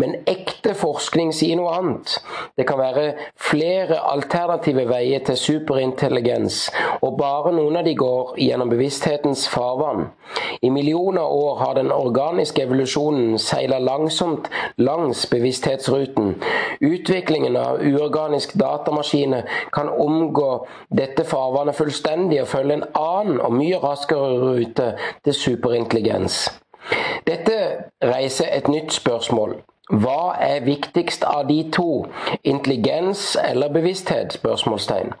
Men 0.00 0.14
ekte 0.26 0.72
forskning 0.74 1.34
sier 1.36 1.60
noe 1.60 1.74
annet. 1.76 2.16
Det 2.56 2.64
kan 2.68 2.80
være 2.80 3.04
flere 3.36 4.00
alternative 4.00 4.86
veier 4.88 5.20
til 5.28 5.36
superintelligens, 5.36 6.70
og 7.04 7.18
bare 7.20 7.52
noen 7.52 7.76
av 7.76 7.84
de 7.84 7.92
går 8.00 8.32
gjennom 8.40 8.72
bevissthetens 8.72 9.44
farvann. 9.52 10.06
I 10.62 10.70
millioner 10.72 11.22
år 11.22 11.60
har 11.60 11.74
den 11.76 11.92
organiske 11.92 12.64
evolusjonen 12.64 13.36
seila 13.38 13.78
langsomt 13.78 14.48
langs 14.80 15.26
bevissthetsruten. 15.30 16.34
Utviklingen 16.80 17.56
av 17.60 17.84
uorganisk 17.84 18.56
data 18.56 18.85
datamaskiner 18.86 19.42
kan 19.72 19.88
omgå 19.88 20.66
dette 20.96 21.24
farvannet 21.24 21.76
fullstendig 21.76 22.40
og 22.42 22.48
følge 22.48 22.74
en 22.74 22.84
annen 22.94 23.40
og 23.40 23.52
mye 23.52 23.78
raskere 23.82 24.38
rute 24.40 24.94
til 25.24 25.34
superintelligens. 25.34 26.50
Dette 27.26 27.58
reiser 28.02 28.46
et 28.52 28.68
nytt 28.68 28.92
spørsmål. 28.92 29.56
Hva 29.90 30.34
er 30.42 30.64
viktigst 30.66 31.24
av 31.24 31.46
de 31.48 31.70
to, 31.70 32.06
intelligens 32.44 33.36
eller 33.44 33.72
bevissthet? 33.72 34.32
spørsmålstegn. 34.32 35.12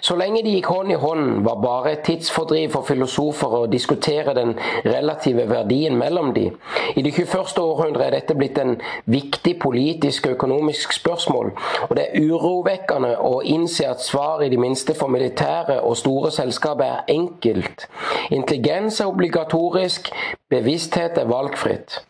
Så 0.00 0.14
lenge 0.14 0.44
de 0.46 0.52
gikk 0.54 0.68
hånd 0.70 0.92
i 0.94 0.98
hånd, 0.98 1.40
var 1.42 1.58
bare 1.62 1.92
et 1.92 2.04
tidsfordriv 2.06 2.70
for 2.70 2.86
filosofer 2.86 3.54
å 3.58 3.70
diskutere 3.70 4.34
den 4.36 4.54
relative 4.86 5.48
verdien 5.50 5.96
mellom 5.98 6.30
de. 6.36 6.46
I 6.94 7.02
det 7.02 7.12
21. 7.16 7.58
århundre 7.58 8.06
er 8.06 8.14
dette 8.14 8.36
blitt 8.38 8.58
en 8.62 8.76
viktig 9.10 9.56
politisk 9.62 10.28
og 10.28 10.36
økonomisk 10.36 10.94
spørsmål, 10.94 11.50
og 11.88 11.96
det 11.98 12.06
er 12.06 12.28
urovekkende 12.30 13.16
å 13.18 13.40
innse 13.42 13.88
at 13.90 14.04
svaret 14.04 14.46
i 14.46 14.52
det 14.54 14.62
minste 14.62 14.94
for 14.94 15.10
militære 15.10 15.80
og 15.82 15.98
store 15.98 16.30
selskaper 16.34 16.86
er 16.86 17.14
enkelt. 17.18 17.88
Intelligens 18.30 19.00
er 19.02 19.10
obligatorisk, 19.10 20.12
bevissthet 20.50 21.18
er 21.18 21.26
valgfritt. 21.30 22.04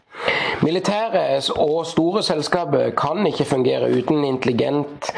Militære 0.62 1.40
og 1.62 1.86
store 1.86 2.22
selskaper 2.26 2.90
kan 2.98 3.26
ikke 3.26 3.46
fungere 3.46 3.90
uten 3.94 4.24
intelligent 4.26 5.12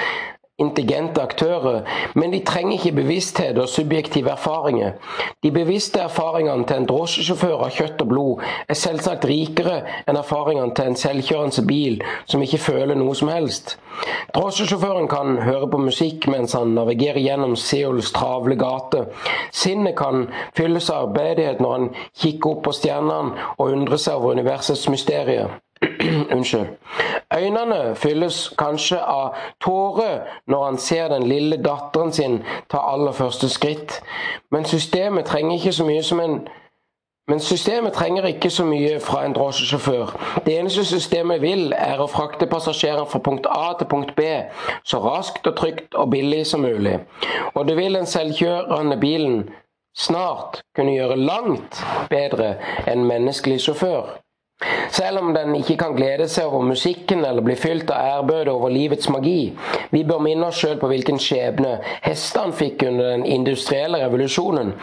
intelligente 0.60 1.22
aktører, 1.22 1.82
men 2.14 2.32
de 2.32 2.42
trenger 2.46 2.76
ikke 2.76 2.92
bevissthet 3.00 3.58
og 3.58 3.68
subjektive 3.68 4.30
erfaringer. 4.30 4.92
De 5.42 5.50
bevisste 5.50 6.00
erfaringene 6.00 6.66
til 6.66 6.82
en 6.82 6.88
drosjesjåfør 6.88 7.64
av 7.66 7.74
kjøtt 7.74 8.02
og 8.04 8.10
blod 8.12 8.44
er 8.68 8.78
selvsagt 8.78 9.26
rikere 9.30 9.80
enn 10.06 10.20
erfaringene 10.20 10.74
til 10.76 10.90
en 10.90 10.98
selvkjørende 11.00 11.66
bil 11.68 12.00
som 12.26 12.42
ikke 12.44 12.62
føler 12.64 12.98
noe 12.98 13.16
som 13.16 13.32
helst. 13.32 13.78
Drosjesjåføren 14.34 15.08
kan 15.10 15.40
høre 15.42 15.68
på 15.70 15.80
musikk 15.82 16.28
mens 16.30 16.54
han 16.56 16.74
navigerer 16.76 17.20
gjennom 17.24 17.56
Seouls 17.58 18.12
travle 18.16 18.56
gater. 18.60 19.08
Sinnet 19.52 19.96
kan 19.98 20.28
fylles 20.56 20.90
av 20.90 21.08
arbeidighet 21.08 21.60
når 21.60 21.76
han 21.76 21.90
kikker 22.22 22.54
opp 22.54 22.62
på 22.68 22.76
stjernene 22.76 23.50
og 23.56 23.72
undrer 23.72 24.00
seg 24.00 24.20
over 24.20 24.38
universets 24.38 24.86
mysterier. 24.92 25.50
Unnskyld. 26.34 26.66
Øynene 27.34 27.94
fylles 27.96 28.54
kanskje 28.58 28.98
av 29.00 29.34
tårer 29.60 30.20
når 30.46 30.64
han 30.64 30.78
ser 30.78 31.08
den 31.08 31.22
lille 31.28 31.56
datteren 31.62 32.12
sin 32.12 32.42
ta 32.70 32.78
aller 32.92 33.12
første 33.12 33.48
skritt, 33.48 34.02
men 34.50 34.64
systemet 34.64 35.24
trenger 35.24 35.54
ikke 35.54 35.72
så 35.72 35.84
mye 35.84 36.02
som 36.02 36.20
en 36.20 36.40
men 37.30 37.40
systemet 37.40 37.92
trenger 37.92 38.26
ikke 38.26 38.50
så 38.50 38.64
mye 38.64 39.00
fra 39.00 39.20
en 39.24 39.34
drosjesjåfør. 39.34 40.06
Det 40.46 40.58
eneste 40.58 40.84
systemet 40.84 41.42
vil, 41.42 41.72
er 41.76 42.00
å 42.02 42.08
frakte 42.10 42.48
passasjeren 42.50 43.06
fra 43.06 43.20
punkt 43.22 43.46
A 43.46 43.68
til 43.78 43.86
punkt 43.86 44.16
B 44.16 44.24
så 44.82 44.98
raskt 45.04 45.46
og 45.46 45.54
trygt 45.60 45.94
og 45.94 46.10
billig 46.10 46.40
som 46.46 46.64
mulig. 46.66 46.96
Og 47.54 47.68
det 47.68 47.76
vil 47.76 47.94
den 47.94 48.06
selvkjørende 48.06 48.98
bilen 48.98 49.36
snart 49.96 50.58
kunne 50.76 50.96
gjøre 50.96 51.20
langt 51.22 51.84
bedre 52.10 52.56
enn 52.90 53.06
menneskelig 53.06 53.60
sjåfør. 53.68 54.10
Selv 54.90 55.18
om 55.18 55.30
den 55.34 55.54
ikke 55.56 55.76
kan 55.80 55.94
glede 55.96 56.26
seg 56.28 56.50
over 56.50 56.66
musikken 56.68 57.22
eller 57.24 57.44
bli 57.44 57.54
fylt 57.56 57.88
av 57.94 58.18
ærbøde 58.20 58.52
over 58.52 58.72
livets 58.74 59.08
magi, 59.08 59.52
vi 59.94 60.02
bør 60.04 60.20
minne 60.20 60.50
oss 60.50 60.58
sjøl 60.60 60.76
på 60.80 60.90
hvilken 60.90 61.16
skjebne 61.22 61.78
hestene 62.04 62.52
fikk 62.58 62.84
under 62.84 63.14
den 63.14 63.24
industrielle 63.24 64.02
revolusjonen. 64.02 64.74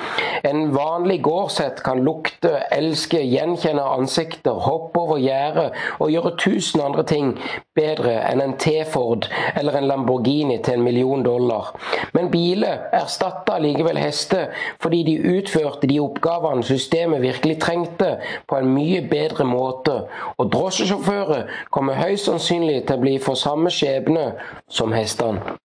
En 0.48 0.72
vanlig 0.74 1.20
gårdshett 1.28 1.84
kan 1.86 2.02
lukte, 2.08 2.56
elske, 2.74 3.22
gjenkjenne 3.22 3.84
ansikter, 3.84 4.58
hoppe 4.66 5.04
over 5.04 5.22
gjerdet 5.22 5.78
og 6.00 6.10
gjøre 6.14 6.34
tusen 6.42 6.82
andre 6.82 7.06
ting 7.06 7.36
bedre 7.78 8.16
enn 8.32 8.42
en 8.42 8.58
T-Ford 8.58 9.28
eller 9.54 9.78
en 9.78 9.90
Lamborghini 9.92 10.58
til 10.66 10.80
en 10.80 10.88
million 10.88 11.22
dollar. 11.26 11.76
Men 12.18 12.32
biler 12.34 12.88
erstatta 12.98 13.60
likevel 13.62 14.02
hester 14.02 14.50
fordi 14.82 15.04
de 15.12 15.38
utførte 15.38 15.90
de 15.90 16.02
oppgavene 16.02 16.66
systemet 16.66 17.22
virkelig 17.22 17.60
trengte, 17.62 18.16
på 18.48 18.58
en 18.58 18.74
mye 18.74 19.04
bedre 19.06 19.46
måte 19.46 19.67
måte, 19.68 20.00
og 20.38 20.52
drosjesjåfører 20.56 21.46
kommer 21.76 22.00
høyst 22.02 22.32
sannsynlig 22.32 22.82
til 22.88 22.98
å 22.98 23.06
bli 23.06 23.16
for 23.22 23.40
samme 23.40 23.74
skjebne 23.74 24.32
som 24.72 24.96
hestene. 24.96 25.58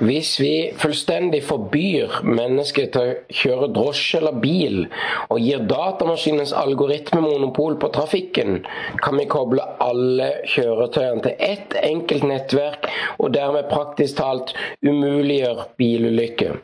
Hvis 0.00 0.40
vi 0.40 0.70
fullstendig 0.80 1.42
forbyr 1.44 2.22
mennesker 2.24 2.86
til 2.92 3.02
å 3.02 3.16
kjøre 3.36 3.68
drosje 3.76 4.20
eller 4.20 4.38
bil, 4.40 4.78
og 5.28 5.42
gir 5.44 5.66
datamaskinens 5.68 6.54
algoritmemonopol 6.56 7.76
på 7.82 7.90
trafikken, 7.92 8.62
kan 9.04 9.20
vi 9.20 9.28
koble 9.28 9.66
alle 9.84 10.30
kjøretøyene 10.54 11.26
til 11.26 11.44
ett 11.50 11.76
enkelt 11.82 12.26
nettverk, 12.32 12.88
og 13.18 13.36
dermed 13.36 13.68
praktisk 13.72 14.22
talt 14.22 14.56
umuliggjør 14.80 15.66
bilulykker. 15.80 16.60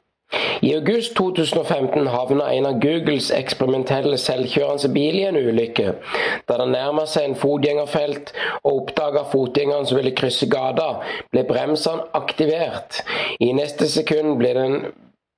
I 0.63 0.75
august 0.75 1.15
2015 1.15 2.07
havna 2.07 2.49
en 2.53 2.67
av 2.67 2.81
Googles 2.83 3.29
eksperimentelle 3.35 4.19
selvkjørende 4.19 4.91
bil 4.95 5.21
i 5.21 5.27
en 5.29 5.39
ulykke. 5.39 5.93
Da 6.49 6.59
den 6.61 6.73
nærma 6.75 7.05
seg 7.11 7.29
en 7.29 7.39
fotgjengerfelt 7.39 8.33
og 8.63 8.71
oppdaga 8.73 9.27
fotgjengeren 9.31 9.87
som 9.87 10.01
ville 10.01 10.15
krysse 10.17 10.49
gata, 10.51 10.89
ble 11.31 11.45
bremsene 11.47 12.09
aktivert. 12.19 13.03
I 13.39 13.53
neste 13.55 13.89
sekund 13.93 14.39
ble 14.41 14.55
den 14.57 14.79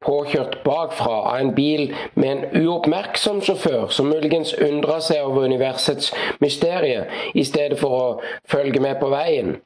påkjørt 0.05 0.61
bakfra 0.63 1.15
av 1.33 1.41
en 1.41 1.51
bil 1.57 1.89
med 2.15 2.29
en 2.31 2.63
uoppmerksom 2.63 3.41
sjåfør 3.43 3.89
som 3.95 4.11
muligens 4.13 4.53
undra 4.63 5.01
seg 5.03 5.25
over 5.27 5.49
universets 5.51 6.13
mysterie, 6.43 7.05
i 7.35 7.45
stedet 7.47 7.81
for 7.81 7.97
å 7.97 8.05
følge 8.49 8.83
med 8.83 9.01
på 9.01 9.11
veien. 9.11 9.57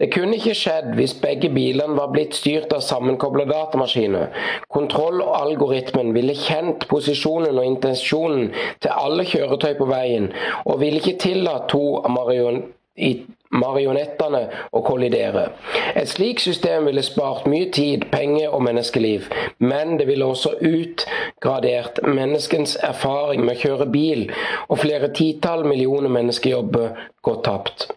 Det 0.00 0.10
kunne 0.14 0.38
ikke 0.38 0.56
skjedd 0.58 0.92
hvis 0.98 1.16
begge 1.22 1.50
bilene 1.54 1.98
var 1.98 2.10
blitt 2.14 2.34
styrt 2.38 2.74
av 2.74 2.82
sammenkobla 2.86 3.46
datamaskiner. 3.50 4.30
Kontrollalgoritmen 4.74 6.12
ville 6.16 6.34
kjent 6.38 6.88
posisjonen 6.90 7.54
og 7.54 7.70
intensjonen 7.70 8.50
til 8.82 8.92
alle 8.92 9.26
kjøretøy 9.26 9.74
på 9.78 9.90
veien, 9.90 10.32
og 10.66 10.82
ville 10.82 11.02
ikke 11.02 11.20
tillatt 11.28 11.70
to 11.70 11.84
marion 12.10 12.64
i 12.96 13.12
marionettene 13.50 14.42
å 14.72 14.82
kollidere. 14.86 15.48
Et 15.94 16.08
slikt 16.08 16.44
system 16.46 16.88
ville 16.88 17.04
spart 17.06 17.46
mye 17.50 17.70
tid, 17.74 18.08
penger 18.12 18.54
og 18.54 18.64
menneskeliv, 18.66 19.28
men 19.58 19.96
det 20.00 20.08
ville 20.10 20.26
også 20.26 20.56
utgradert 20.60 22.02
menneskens 22.06 22.76
erfaring 22.82 23.44
med 23.44 23.56
å 23.56 23.62
kjøre 23.62 23.90
bil, 23.92 24.26
og 24.68 24.82
flere 24.82 25.12
titall 25.14 25.66
millioner 25.68 26.12
menneskejobber 26.12 27.06
gått 27.26 27.44
tapt. 27.46 27.88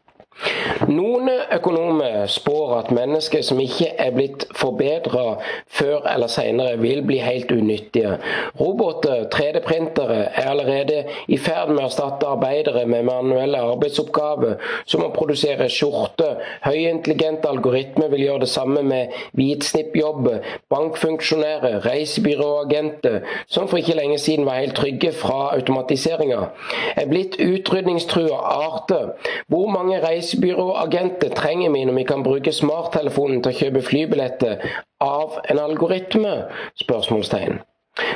Noen 0.88 1.28
økonomer 1.52 2.24
spår 2.32 2.70
at 2.78 2.92
mennesker 2.96 3.42
som 3.44 3.60
ikke 3.60 3.90
er 4.00 4.14
blitt 4.16 4.46
forbedra 4.56 5.24
før 5.68 6.08
eller 6.14 6.32
senere, 6.32 6.78
vil 6.80 7.02
bli 7.06 7.18
helt 7.20 7.52
unyttige. 7.52 8.16
Roboter, 8.60 9.26
3D-printere, 9.34 10.22
er 10.32 10.50
allerede 10.50 11.02
i 11.28 11.38
ferd 11.38 11.74
med 11.74 11.84
å 11.84 11.88
erstatte 11.90 12.30
arbeidere 12.30 12.86
med 12.88 13.08
manuelle 13.10 13.60
arbeidsoppgaver, 13.74 14.56
som 14.88 15.04
å 15.04 15.12
produsere 15.16 15.68
skjorter. 15.72 16.40
Høyintelligente 16.64 17.52
algoritmer 17.52 18.12
vil 18.14 18.26
gjøre 18.30 18.46
det 18.46 18.52
samme 18.54 18.84
med 18.88 19.16
hvitsnippjobber, 19.38 20.40
bankfunksjonærer, 20.72 21.82
reisebyråagenter, 21.86 23.20
som 23.52 23.68
for 23.68 23.82
ikke 23.82 23.98
lenge 24.00 24.20
siden 24.22 24.48
var 24.48 24.62
helt 24.62 24.78
trygge 24.80 25.12
fra 25.20 25.52
automatiseringa. 25.58 26.48
Er 26.96 27.12
blitt 27.12 27.36
utrydningstrua 27.44 28.40
arter. 28.40 29.14
Hvor 29.52 29.68
mange 29.72 30.00
reiser 30.00 30.29
Reisebyråagenter 30.30 31.30
trenger 31.34 31.72
vi 31.74 31.86
når 31.86 31.94
vi 31.94 32.04
kan 32.04 32.24
bruke 32.24 32.52
smarttelefonen 32.54 33.42
til 33.42 33.50
å 33.50 33.58
kjøpe 33.60 33.82
flybilletter 33.82 34.62
av 35.02 35.40
en 35.50 35.62
algoritme? 35.64 36.34
spørsmålstegn. 36.78 37.58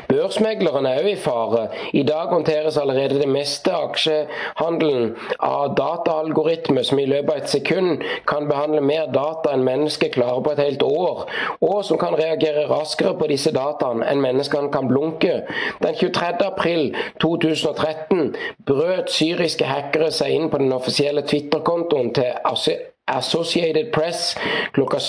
Børsmegleren 0.07 0.85
er 0.85 1.01
òg 1.01 1.07
i 1.09 1.15
fare. 1.19 1.63
I 1.93 2.03
dag 2.07 2.31
håndteres 2.31 2.77
allerede 2.77 3.19
det 3.19 3.29
meste 3.29 3.73
aksjehandelen 3.73 5.15
av 5.39 5.73
dataalgoritmer 5.77 6.85
som 6.87 7.01
i 7.01 7.07
løpet 7.09 7.31
av 7.33 7.41
et 7.41 7.51
sekund 7.51 8.05
kan 8.29 8.47
behandle 8.51 8.83
mer 8.85 9.09
data 9.15 9.53
enn 9.55 9.65
mennesker 9.65 10.13
klarer 10.13 10.43
på 10.45 10.53
et 10.53 10.63
helt 10.63 10.85
år, 10.87 11.25
og 11.61 11.81
som 11.87 11.99
kan 12.01 12.17
reagere 12.19 12.67
raskere 12.71 13.15
på 13.19 13.29
disse 13.31 13.51
dataene 13.55 14.07
enn 14.11 14.23
menneskene 14.23 14.71
kan 14.73 14.87
blunke. 14.91 15.41
Den 15.83 15.99
23. 15.99 16.31
april 16.47 16.95
2013 17.23 18.33
brøt 18.69 19.11
syriske 19.11 19.67
hackere 19.67 20.11
seg 20.13 20.37
inn 20.37 20.49
på 20.53 20.61
den 20.61 20.73
offisielle 20.75 21.25
Twitter-kontoen 21.27 22.13
til 22.15 22.31
Associated 23.07 23.91
Press 23.91 24.37
klokka 24.71 25.01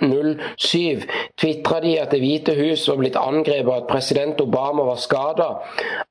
13.07 0.00 1.04
tvitra 1.36 1.80
de 1.80 2.00
at 2.00 2.10
Det 2.10 2.20
hvite 2.20 2.54
hus 2.58 2.88
var 2.88 2.98
blitt 3.00 3.16
angrepet, 3.16 3.74
at 3.74 3.88
president 3.88 4.40
Obama 4.40 4.84
var 4.88 4.98
skada. 5.00 5.48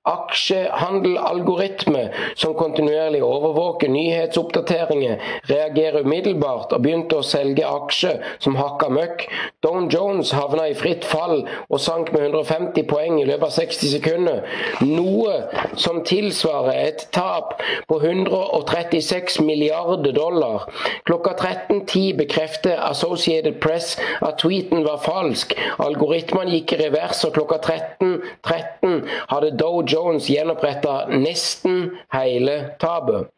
Aksjehandelalgoritme 0.09 2.09
som 2.35 2.53
kontinuerlig 2.57 3.23
overvåker 3.23 3.89
nyhetsoppdateringer, 3.89 5.17
reagerer 5.49 6.05
umiddelbart 6.05 6.73
og 6.73 6.83
begynte 6.83 7.19
å 7.19 7.25
selge 7.25 7.67
aksjer 7.67 8.23
som 8.39 8.57
hakka 8.59 8.89
møkk. 8.93 9.25
Don 9.65 9.89
Jones 9.91 10.31
havna 10.33 10.69
i 10.69 10.77
fritt 10.77 11.05
fall 11.05 11.43
og 11.67 11.79
sank 11.83 12.13
med 12.13 12.29
150 12.29 12.87
poeng 12.89 13.19
i 13.19 13.27
løpet 13.27 13.47
av 13.49 13.55
60 13.57 13.93
sekunder. 13.97 14.41
Noe 14.85 15.75
som 15.77 16.01
tilsvarer 16.07 16.79
et 16.87 17.07
tap 17.15 17.57
på 17.89 17.99
136 18.01 19.39
milliarder 19.45 20.15
dollar. 20.15 20.69
Klokka 21.05 21.35
13.10 21.35 22.17
bekrefter 22.17 22.79
Associated 22.89 23.59
Press 23.79 23.97
at 24.21 24.37
tweeten 24.37 24.83
var 24.83 24.99
falsk. 25.03 25.53
Algoritmene 25.79 26.51
gikk 26.51 26.73
i 26.75 26.79
revers, 26.83 27.23
og 27.23 27.35
klokka 27.37 27.61
13.13 27.63 28.69
13 28.81 29.07
hadde 29.29 29.51
Doe 29.57 29.83
Jones 29.87 30.29
gjenoppretta 30.29 31.05
nesten 31.11 31.91
hele 32.13 32.75
tapet. 32.79 33.29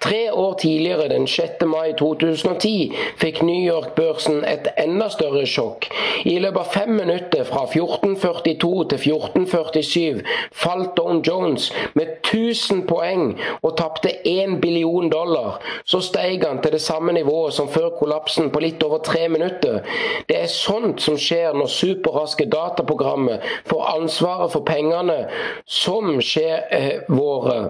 Tre 0.00 0.32
år 0.32 0.54
tidligere, 0.58 1.08
den 1.08 1.26
6. 1.26 1.66
mai 1.66 1.92
2010, 1.98 2.92
fikk 3.20 3.42
New 3.42 3.60
York-børsen 3.62 4.40
et 4.48 4.66
enda 4.80 5.06
større 5.12 5.44
sjokk. 5.46 5.86
I 6.26 6.38
løpet 6.42 6.60
av 6.60 6.72
fem 6.74 6.90
minutter, 6.98 7.44
fra 7.46 7.66
14.42 7.70 8.88
til 8.90 9.02
14.47, 9.04 10.24
falt 10.52 10.96
Don 10.96 11.22
Jones 11.26 11.68
med 11.94 12.16
1000 12.18 12.82
poeng 12.88 13.36
og 13.62 13.76
tapte 13.78 14.16
1 14.26 14.58
billion 14.60 15.10
dollar. 15.12 15.60
Så 15.84 16.00
steg 16.02 16.42
han 16.46 16.62
til 16.64 16.74
det 16.74 16.82
samme 16.82 17.14
nivået 17.14 17.54
som 17.54 17.70
før 17.70 17.92
kollapsen, 18.00 18.50
på 18.50 18.64
litt 18.64 18.82
over 18.82 19.04
tre 19.06 19.28
minutter. 19.28 19.84
Det 20.28 20.38
er 20.42 20.52
sånt 20.52 21.02
som 21.04 21.18
skjer 21.20 21.56
når 21.56 21.70
superraske 21.72 22.46
dataprogrammer 22.50 23.44
får 23.68 23.86
ansvaret 23.94 24.54
for 24.54 24.66
pengene 24.66 25.22
som 25.66 26.18
skjer 26.24 26.66
eh, 26.74 26.96
våre. 27.08 27.60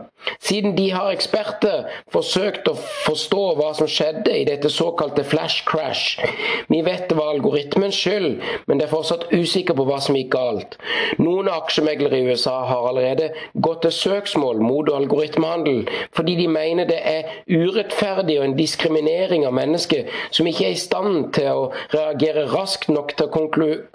Siden 0.40 0.74
de 0.76 0.90
har 0.92 1.10
eksperter 1.14 1.86
forsøkt 2.12 2.68
å 2.68 2.74
forstå 2.76 3.44
hva 3.56 3.70
som 3.76 3.88
skjedde 3.88 4.34
i 4.36 4.44
dette 4.48 4.68
såkalte 4.72 5.24
flash 5.24 5.64
crash. 5.68 6.20
Vi 6.68 6.82
vet 6.84 7.08
det 7.08 7.16
var 7.16 7.32
algoritmens 7.34 7.96
skyld, 7.96 8.42
men 8.66 8.80
det 8.80 8.86
er 8.86 8.92
fortsatt 8.92 9.30
usikker 9.32 9.76
på 9.78 9.86
hva 9.88 9.96
som 10.04 10.18
gikk 10.18 10.32
galt. 10.34 10.76
Noen 11.20 11.48
aksjemeglere 11.52 12.20
i 12.20 12.28
USA 12.28 12.58
har 12.68 12.88
allerede 12.90 13.30
gått 13.54 13.82
til 13.86 13.96
søksmål 13.96 14.60
mot 14.64 14.90
algoritmehandel 14.92 15.82
fordi 16.16 16.36
de 16.38 16.46
mener 16.50 16.88
det 16.88 16.98
er 17.06 17.28
urettferdig 17.48 18.38
og 18.40 18.46
en 18.48 18.56
diskriminering 18.58 19.46
av 19.48 19.56
mennesker 19.56 20.08
som 20.34 20.48
ikke 20.48 20.68
er 20.68 20.76
i 20.76 20.80
stand 20.80 21.30
til 21.36 21.48
å 21.50 21.68
reagere 22.00 22.48
raskt 22.50 22.90
nok 22.90 23.14
til 23.16 23.28
å 23.28 23.44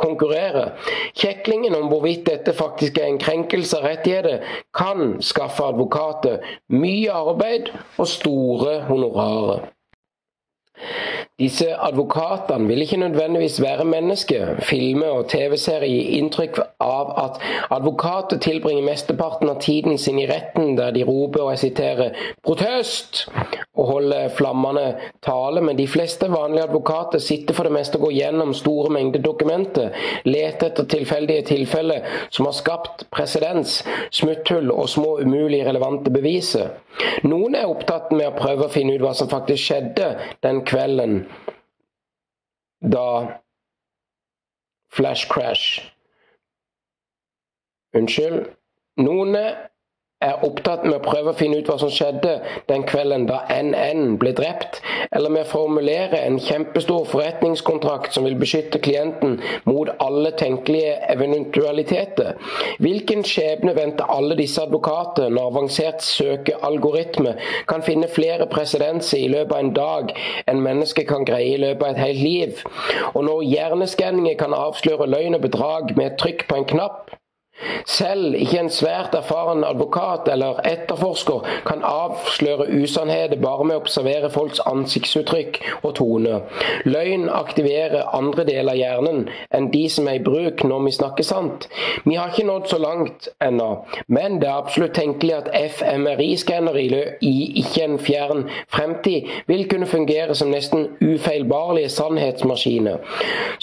konkurrere. 0.05 0.65
Kjeklingen 1.17 1.75
om 1.77 1.89
hvorvidt 1.91 2.25
dette 2.29 2.55
faktisk 2.55 3.01
er 3.01 3.09
en 3.11 3.21
krenkelse 3.21 3.81
av 3.81 3.89
rettigheter, 3.89 4.41
kan 4.75 5.17
skaffe 5.25 5.63
advokat 5.65 5.85
advokater 5.85 6.39
mye 6.69 7.11
arbeid 7.11 7.71
og 7.97 8.07
store 8.07 8.81
honorarer. 8.89 9.71
Disse 11.39 11.67
advokatene 11.75 12.67
vil 12.67 12.81
ikke 12.81 12.97
nødvendigvis 12.97 13.61
være 13.61 13.85
mennesker. 13.85 14.59
Filmer 14.63 15.07
og 15.07 15.29
TV-serier 15.29 15.91
gir 15.91 16.17
inntrykk 16.19 16.59
av 16.83 17.11
at 17.19 17.41
advokater 17.75 18.39
tilbringer 18.39 18.83
mesteparten 18.83 19.51
av 19.51 19.59
tiden 19.63 19.97
sin 19.97 20.19
i 20.19 20.27
retten 20.31 20.77
der 20.77 20.95
de 20.95 21.03
roper 21.03 21.41
og 21.43 21.51
jeg 21.51 21.59
siterer 21.59 22.09
'protest' 22.43 23.27
og 23.85 23.91
holder 23.91 24.31
flammende 24.33 24.85
tale, 25.23 25.61
men 25.61 25.77
de 25.77 25.85
fleste 25.87 26.27
vanlige 26.31 26.65
advokater 26.65 27.21
sitter 27.21 27.53
for 27.53 27.67
det 27.67 27.75
meste 27.75 27.99
og 27.99 28.07
går 28.07 28.15
gjennom 28.17 28.53
store 28.57 28.89
mengder 28.93 29.21
dokumenter, 29.21 29.93
leter 30.25 30.71
etter 30.71 30.89
tilfeldige 30.89 31.45
tilfeller 31.51 32.05
som 32.33 32.49
har 32.49 32.57
skapt 32.57 33.05
presedens, 33.13 33.83
smutthull 34.11 34.73
og 34.73 34.89
små 34.89 35.19
umulig 35.21 35.61
relevante 35.67 36.13
beviser. 36.13 36.73
Noen 37.23 37.55
er 37.55 37.69
opptatt 37.69 38.11
med 38.15 38.31
å 38.31 38.37
prøve 38.37 38.67
å 38.67 38.73
finne 38.73 38.95
ut 38.95 39.03
hva 39.05 39.13
som 39.17 39.29
faktisk 39.29 39.69
skjedde 39.69 40.13
den 40.45 40.63
kvelden 40.65 41.19
da 42.85 43.07
Flash 44.95 45.27
Crash 45.31 45.91
Unnskyld. 47.95 48.49
Noen 48.99 49.35
er 50.25 50.43
opptatt 50.45 50.85
med 50.85 50.97
å 50.97 51.03
prøve 51.05 51.31
å 51.31 51.37
finne 51.37 51.59
ut 51.59 51.69
hva 51.69 51.77
som 51.81 51.91
skjedde 51.93 52.35
den 52.69 52.85
kvelden 52.89 53.27
da 53.29 53.41
NN 53.53 54.17
ble 54.21 54.33
drept, 54.37 54.81
eller 55.15 55.33
med 55.33 55.45
å 55.45 55.51
formulere 55.51 56.21
en 56.25 56.39
kjempestor 56.41 57.05
forretningskontrakt 57.11 58.15
som 58.15 58.27
vil 58.27 58.37
beskytte 58.39 58.81
klienten 58.83 59.37
mot 59.69 59.91
alle 60.03 60.33
tenkelige 60.39 60.97
eventualiteter. 61.13 62.35
Hvilken 62.83 63.23
skjebne 63.27 63.75
venter 63.77 64.09
alle 64.11 64.37
disse 64.39 64.63
advokater 64.63 65.29
når 65.33 65.51
avansert 65.51 66.03
søkealgoritme 66.05 67.35
kan 67.69 67.85
finne 67.85 68.09
flere 68.11 68.49
presedenser 68.51 69.21
i 69.21 69.31
løpet 69.31 69.55
av 69.55 69.63
en 69.63 69.73
dag 69.75 70.15
enn 70.49 70.63
mennesket 70.65 71.09
kan 71.09 71.27
greie 71.27 71.55
i 71.55 71.61
løpet 71.61 71.85
av 71.87 71.93
et 71.93 72.03
helt 72.05 72.23
liv? 72.23 72.63
Og 73.13 73.27
når 73.27 73.45
hjerneskanninger 73.51 74.39
kan 74.39 74.55
avsløre 74.55 75.09
løgn 75.11 75.37
og 75.37 75.45
bedrag 75.45 75.95
med 75.95 76.11
et 76.11 76.19
trykk 76.21 76.47
på 76.49 76.59
en 76.59 76.73
knapp? 76.75 77.15
Selv 77.85 78.33
ikke 78.35 78.59
en 78.59 78.69
svært 78.73 79.13
erfaren 79.15 79.63
advokat 79.63 80.27
eller 80.31 80.57
etterforsker 80.67 81.45
kan 81.67 81.83
avsløre 81.87 82.65
usannheter 82.81 83.39
bare 83.39 83.67
med 83.69 83.77
å 83.77 83.83
observere 83.83 84.31
folks 84.33 84.59
ansiktsuttrykk 84.67 85.59
og 85.77 85.93
tone. 85.99 86.41
Løgn 86.89 87.29
aktiverer 87.31 88.09
andre 88.17 88.43
deler 88.49 88.73
av 88.73 88.79
hjernen 88.79 89.21
enn 89.55 89.69
de 89.71 89.85
som 89.93 90.09
er 90.11 90.19
i 90.19 90.23
bruk 90.25 90.65
når 90.67 90.83
vi 90.87 90.95
snakker 90.97 91.27
sant. 91.27 91.69
Vi 92.03 92.17
har 92.19 92.33
ikke 92.33 92.47
nådd 92.49 92.67
så 92.73 92.81
langt 92.81 93.29
ennå, 93.45 93.69
men 94.11 94.41
det 94.41 94.49
er 94.49 94.59
absolutt 94.65 94.97
tenkelig 94.97 95.37
at 95.37 95.49
FMRI-skannere 95.77 96.83
i 97.23 97.33
ikke 97.61 97.85
en 97.85 97.97
fjern 98.01 98.43
fremtid 98.73 99.31
vil 99.47 99.65
kunne 99.71 99.87
fungere 99.87 100.35
som 100.35 100.51
nesten 100.51 100.89
ufeilbarlige 100.99 101.93
sannhetsmaskiner. 101.93 102.99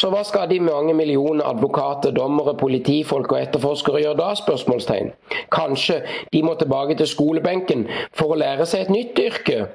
Så 0.01 0.09
hva 0.15 0.25
skal 0.25 0.49
de 0.49 0.63
mange 0.65 0.97
millioner 0.97 1.45
advokater, 1.51 2.15
dommere, 2.17 2.57
politifolk 2.57 3.35
og 3.35 3.41
etterforskere 3.43 3.82
forskere 3.83 4.03
gjøre 4.03 4.17
da? 4.19 4.35
spørsmålstegn. 4.35 5.11
Kanskje 5.53 6.03
de 6.33 6.43
må 6.43 6.55
tilbake 6.55 6.97
til 6.97 7.07
skolebenken 7.07 7.87
for 8.15 8.33
å 8.33 8.39
lære 8.39 8.67
seg 8.67 8.87
et 8.87 8.93
nytt 8.93 9.19
yrke? 9.19 9.67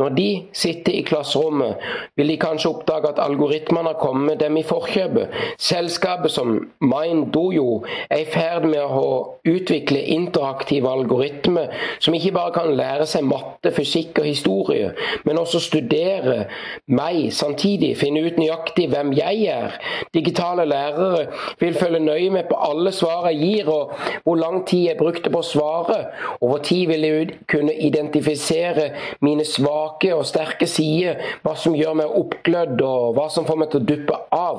Når 0.00 0.14
de 0.16 0.28
sitter 0.56 0.96
i 0.96 1.04
klasserommet, 1.06 1.76
vil 2.16 2.32
de 2.32 2.38
kanskje 2.40 2.70
oppdage 2.70 3.12
at 3.12 3.20
algoritmene 3.22 3.92
har 3.92 4.00
kommet 4.00 4.40
dem 4.40 4.56
i 4.56 4.64
forkjøpet. 4.66 5.34
Selskapet 5.60 6.32
som 6.32 6.54
MindDojo 6.80 7.82
er 8.08 8.24
i 8.24 8.28
ferd 8.30 8.66
med 8.70 8.80
å 8.82 9.36
utvikle 9.48 10.00
interaktive 10.14 10.90
algoritmer 10.90 11.70
som 12.00 12.16
ikke 12.16 12.34
bare 12.36 12.54
kan 12.56 12.72
lære 12.76 13.06
seg 13.08 13.26
matte, 13.28 13.72
fysikk 13.74 14.22
og 14.22 14.28
historie, 14.28 14.92
men 15.24 15.38
også 15.40 15.60
studere 15.62 16.46
meg 16.88 17.30
samtidig, 17.34 17.92
finne 18.00 18.24
ut 18.24 18.38
nøyaktig 18.40 18.88
hvem 18.90 19.12
jeg 19.16 19.44
er. 19.52 19.76
Digitale 20.14 20.64
lærere 20.68 21.26
vil 21.60 21.76
følge 21.78 22.00
nøye 22.02 22.30
med 22.32 22.48
på 22.48 22.58
alle 22.70 22.92
svar 22.94 23.28
jeg 23.30 23.40
gir 23.40 23.49
gir, 23.50 23.68
og 23.68 23.92
hvor 24.24 24.36
lang 24.40 24.66
tid 24.68 24.86
jeg 24.88 24.98
brukte 25.00 25.30
på 25.32 25.42
å 25.42 25.46
svare. 25.46 25.98
Over 26.40 26.58
tid 26.66 26.86
vil 26.90 27.06
jeg 27.06 27.38
kunne 27.50 27.74
identifisere 27.74 28.90
mine 29.24 29.44
svake 29.48 30.14
og 30.14 30.26
sterke 30.28 30.66
sider, 30.70 31.14
hva 31.44 31.54
som 31.58 31.76
gjør 31.76 31.94
meg 32.02 32.16
oppglødd 32.20 32.82
og 32.86 33.14
hva 33.18 33.26
som 33.32 33.46
får 33.48 33.60
meg 33.60 33.68
til 33.72 33.82
å 33.82 33.88
duppe 33.90 34.16
av. 34.36 34.56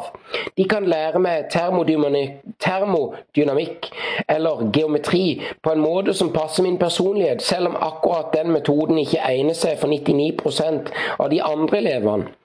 De 0.57 0.65
kan 0.69 0.89
lære 0.89 1.19
meg 1.23 1.49
termodynamikk 1.53 3.81
eller 4.27 4.65
geometri 4.75 5.25
på 5.61 5.73
en 5.73 5.83
måte 5.83 6.13
som 6.17 6.33
passer 6.33 6.63
min 6.65 6.79
personlighet, 6.81 7.41
selv 7.41 7.71
om 7.71 7.79
akkurat 7.79 8.33
den 8.35 8.51
metoden 8.55 8.97
ikke 9.01 9.23
egner 9.27 9.57
seg 9.57 9.79
for 9.81 9.91
99% 9.91 10.91
av 11.17 11.29
de 11.31 11.41
andre 11.45 11.83
elevene. 11.83 12.40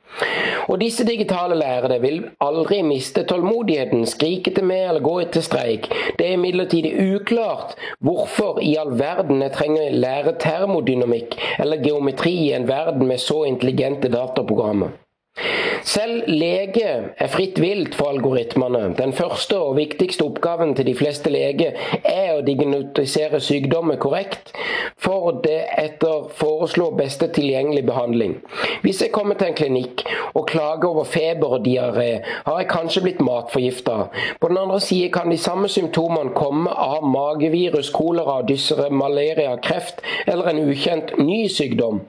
Og 0.66 0.80
disse 0.80 1.04
digitale 1.06 1.54
lærere 1.58 2.00
vil 2.02 2.22
aldri 2.40 2.80
miste 2.82 3.24
tålmodigheten, 3.28 4.06
skrike 4.08 4.50
til 4.56 4.66
meg 4.66 4.88
eller 4.88 5.04
gå 5.04 5.16
til 5.34 5.44
streik. 5.46 5.88
Det 6.18 6.26
er 6.26 6.36
imidlertid 6.38 6.88
uklart 7.16 7.76
hvorfor 8.00 8.60
i 8.62 8.74
all 8.80 8.96
verden 8.98 9.42
jeg 9.44 9.54
trenger 9.56 9.98
lære 10.06 10.36
termodynamikk 10.42 11.38
eller 11.62 11.82
geometri 11.84 12.34
i 12.48 12.52
en 12.56 12.68
verden 12.68 13.06
med 13.06 13.22
så 13.22 13.44
intelligente 13.48 14.10
dataprogrammer. 14.12 14.94
Selv 15.86 16.22
lege 16.26 16.86
er 17.18 17.28
fritt 17.28 17.60
vilt 17.60 17.94
for 17.94 18.08
algoritmene. 18.14 18.94
Den 18.98 19.12
første 19.12 19.58
og 19.60 19.76
viktigste 19.76 20.24
oppgaven 20.24 20.72
til 20.74 20.88
de 20.88 20.94
fleste 20.96 21.30
leger 21.30 21.76
er 22.00 22.32
å 22.34 22.44
diagnostisere 22.46 23.40
sykdommer 23.44 24.00
korrekt, 24.00 24.54
for 24.96 25.42
det 25.44 25.58
etter 25.78 26.30
foreslå 26.38 26.88
beste 26.96 27.28
tilgjengelig 27.36 27.84
behandling. 27.86 28.38
Hvis 28.82 29.02
jeg 29.04 29.12
kommer 29.12 29.36
til 29.36 29.50
en 29.50 29.58
klinikk 29.58 30.06
og 30.32 30.46
klager 30.48 30.88
over 30.88 31.04
feber 31.04 31.58
og 31.58 31.66
diaré, 31.66 32.22
har 32.46 32.58
jeg 32.62 32.70
kanskje 32.72 33.04
blitt 33.04 33.20
matforgifta. 33.20 33.96
På 34.40 34.48
den 34.48 34.58
andre 34.62 34.80
side 34.80 35.12
kan 35.12 35.30
de 35.30 35.38
samme 35.38 35.68
symptomene 35.68 36.32
komme 36.36 36.72
av 36.72 37.04
magevirus, 37.04 37.92
kolera, 37.92 38.40
dysere, 38.48 38.88
malaria, 38.90 39.54
kreft 39.62 40.00
eller 40.26 40.50
en 40.50 40.64
ukjent 40.64 41.14
ny 41.20 41.44
sykdom. 41.52 42.00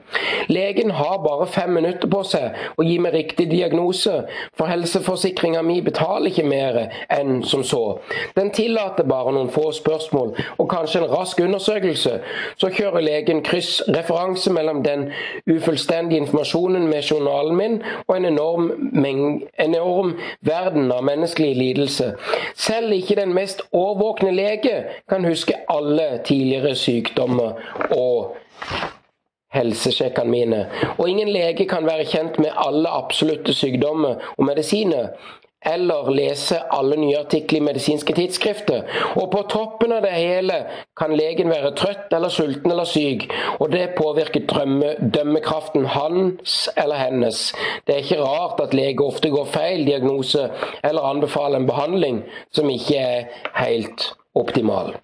Legen 0.48 0.90
har 0.96 1.20
bare 1.22 1.46
fem 1.52 1.76
minutter 1.76 2.08
på 2.08 2.24
seg 2.24 2.56
å 2.80 2.86
gi 2.88 2.98
meg 2.98 3.17
riktig 3.18 3.50
diagnose 3.50 4.14
for 4.56 4.70
helseforsikringa 4.70 5.62
mi 5.66 5.80
betaler 5.84 6.30
ikke 6.30 6.46
mer 6.48 6.78
enn 7.14 7.42
som 7.46 7.64
så. 7.66 7.82
Den 8.36 8.52
tillater 8.54 9.06
bare 9.08 9.34
noen 9.34 9.50
få 9.52 9.68
spørsmål 9.76 10.34
og 10.56 10.70
kanskje 10.70 11.02
en 11.02 11.10
rask 11.12 11.40
undersøkelse. 11.44 12.14
Så 12.56 12.70
kjører 12.74 13.04
legen 13.04 13.42
kryssreferanse 13.46 14.52
mellom 14.54 14.82
den 14.86 15.08
ufullstendige 15.50 16.22
informasjonen 16.24 16.88
med 16.88 17.02
journalen 17.10 17.56
min 17.58 17.78
og 18.06 18.16
en 18.16 18.28
enorm, 18.32 18.70
en 19.04 19.42
enorm 19.58 20.14
verden 20.46 20.92
av 20.92 21.04
menneskelig 21.04 21.54
lidelse. 21.56 22.12
Selv 22.56 22.92
ikke 22.92 23.18
den 23.18 23.34
mest 23.34 23.62
årvåkne 23.72 24.34
lege 24.34 24.84
kan 25.08 25.24
huske 25.24 25.56
alle 25.68 26.10
tidligere 26.24 26.74
sykdommer 26.74 27.58
og 27.90 28.36
helsesjekkene 29.58 30.30
mine. 30.30 30.62
Og 30.96 31.08
ingen 31.10 31.28
lege 31.32 31.66
kan 31.68 31.86
være 31.86 32.08
kjent 32.08 32.38
med 32.42 32.56
alle 32.56 32.90
absolutte 32.90 33.54
sykdommer 33.56 34.22
og 34.36 34.48
medisiner. 34.48 35.12
Eller 35.66 36.10
lese 36.14 36.60
alle 36.70 36.96
nye 36.96 37.18
artikler 37.18 37.58
i 37.58 37.64
medisinske 37.66 38.14
tidsskrifter. 38.14 38.84
Og 39.18 39.26
på 39.32 39.40
toppen 39.50 39.90
av 39.92 40.04
det 40.06 40.12
hele 40.14 40.58
kan 40.98 41.10
legen 41.18 41.50
være 41.50 41.72
trøtt 41.80 42.14
eller 42.14 42.30
sulten 42.30 42.70
eller 42.70 42.86
syk, 42.86 43.26
og 43.58 43.72
det 43.74 43.96
påvirker 43.98 44.46
drømme, 44.46 44.92
dømmekraften 45.14 45.90
hans 45.96 46.60
eller 46.76 47.02
hennes. 47.02 47.42
Det 47.86 47.96
er 47.96 48.04
ikke 48.04 48.22
rart 48.22 48.62
at 48.62 48.78
leger 48.78 49.02
ofte 49.10 49.34
går 49.34 49.50
feil 49.50 49.84
diagnose 49.86 50.46
eller 50.84 51.10
anbefaler 51.10 51.58
en 51.58 51.66
behandling 51.66 52.22
som 52.54 52.70
ikke 52.70 53.02
er 53.02 53.28
helt 53.58 54.12
optimal. 54.38 54.94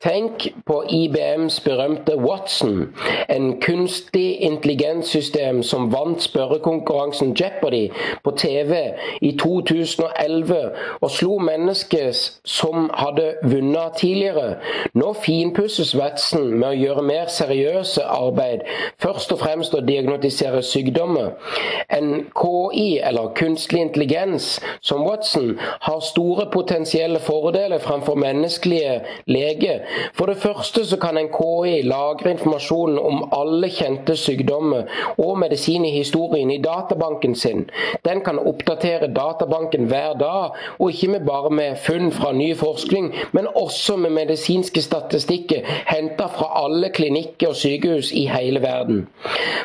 Tenk 0.00 0.54
på 0.66 0.84
IBMs 0.90 1.60
berømte 1.60 2.16
Watson, 2.16 2.94
en 3.28 3.60
kunstig 3.60 4.36
intelligenssystem 4.40 5.62
som 5.62 5.92
vant 5.92 6.22
spørrekonkurransen 6.22 7.36
Jeopardy 7.40 7.88
på 8.24 8.30
TV 8.30 8.74
i 9.20 9.38
2011 9.38 10.58
og 11.00 11.10
slo 11.10 11.38
mennesket 11.38 12.40
som 12.44 12.90
hadde 12.94 13.34
vunnet 13.42 13.96
tidligere. 13.96 14.58
Nå 14.94 15.14
finpusses 15.24 15.96
Watson 15.96 16.52
med 16.52 16.68
å 16.68 16.76
gjøre 16.76 17.06
mer 17.08 17.32
seriøse 17.32 18.04
arbeid, 18.04 18.68
først 19.00 19.32
og 19.32 19.40
fremst 19.46 19.74
å 19.74 19.80
diagnotisere 19.80 20.60
sykdommer. 20.62 21.32
En 21.88 22.26
KI, 22.36 23.00
eller 23.00 23.32
kunstig 23.32 23.80
intelligens, 23.80 24.60
som 24.80 25.08
Watson, 25.08 25.56
har 25.88 26.04
store 26.04 26.50
potensielle 26.52 27.24
fordeler 27.24 27.80
framfor 27.80 28.20
menneskelige 28.20 29.00
leger 29.24 29.86
For 30.14 30.26
det 30.26 30.36
første 30.42 30.84
så 30.86 30.96
kan 31.00 31.18
en 31.18 31.30
KI 31.32 31.80
lagre 31.86 32.30
informasjonen 32.34 32.98
om 32.98 33.24
alle 33.36 33.70
kjente 33.72 34.16
sykdommer 34.16 34.86
og 35.18 35.38
medisin 35.38 35.84
i 35.84 35.94
historien 35.96 36.50
i 36.50 36.60
databanken 36.62 37.34
sin. 37.34 37.66
Den 38.04 38.20
kan 38.24 38.38
oppdatere 38.38 39.12
databanken 39.14 39.88
hver 39.90 40.12
dag, 40.20 40.56
og 40.78 40.90
ikke 40.90 41.20
bare 41.26 41.50
med 41.50 41.76
funn 41.86 42.12
fra 42.12 42.32
ny 42.32 42.54
forskning, 42.56 43.14
men 43.32 43.46
også 43.54 43.96
med 43.96 44.10
medisinske 44.10 44.82
statistikker 44.82 45.66
henta 45.86 46.26
fra 46.26 46.50
alle 46.64 46.90
klinikker 46.94 47.48
og 47.48 47.56
sykehus 47.56 48.12
i 48.12 48.26
hele 48.26 48.62
verden. 48.62 49.06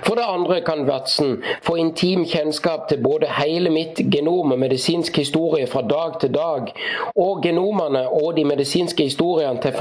For 0.03 0.15
det 0.15 0.25
andre 0.27 0.61
kan 0.61 0.85
Watson 0.89 1.43
få 1.61 1.75
intim 1.75 2.25
kjennskap 2.25 2.87
til 2.89 3.03
både 3.03 3.29
hele 3.37 3.69
mitt 3.69 4.01
genom 4.13 4.51
og 4.51 4.59
medisinsk 4.59 5.17
historie 5.17 5.67
fra 5.67 5.81
dag 5.81 6.19
til 6.21 6.33
dag, 6.33 6.73
og 7.15 7.43
genomene 7.43 8.07
og 8.09 8.37
de 8.37 8.45
medisinske 8.45 9.03
historiene 9.03 9.61
til 9.61 9.71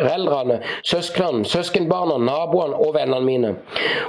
foreldrene, 0.00 0.60
søsknene, 0.86 1.44
søskenbarna, 1.48 2.18
naboene 2.24 2.76
og 2.76 2.94
vennene 2.94 3.24
mine. 3.24 3.52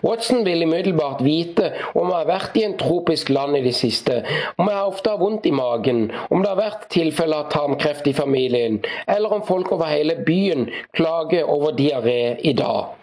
Watson 0.03 0.45
vil 0.45 0.63
umiddelbart 0.65 1.23
vite 1.25 1.71
om 1.93 2.09
jeg 2.09 2.17
har 2.17 2.29
vært 2.29 2.57
i 2.59 2.65
en 2.67 2.77
tropisk 2.79 3.29
land 3.29 3.57
i 3.57 3.63
det 3.65 3.75
siste, 3.77 4.21
om 4.57 4.69
jeg 4.69 4.91
ofte 4.91 5.13
har 5.13 5.21
vondt 5.21 5.47
i 5.49 5.55
magen, 5.55 6.07
om 6.29 6.43
det 6.43 6.51
har 6.51 6.59
vært 6.59 6.87
tilfeller 6.93 7.45
av 7.45 7.51
tarmkreft 7.53 8.07
i 8.07 8.15
familien, 8.17 8.79
eller 9.07 9.37
om 9.37 9.45
folk 9.47 9.71
over 9.75 9.91
hele 9.91 10.17
byen 10.25 10.69
klager 10.97 11.49
over 11.49 11.75
diaré 11.77 12.37
i 12.43 12.53
dag. 12.57 12.95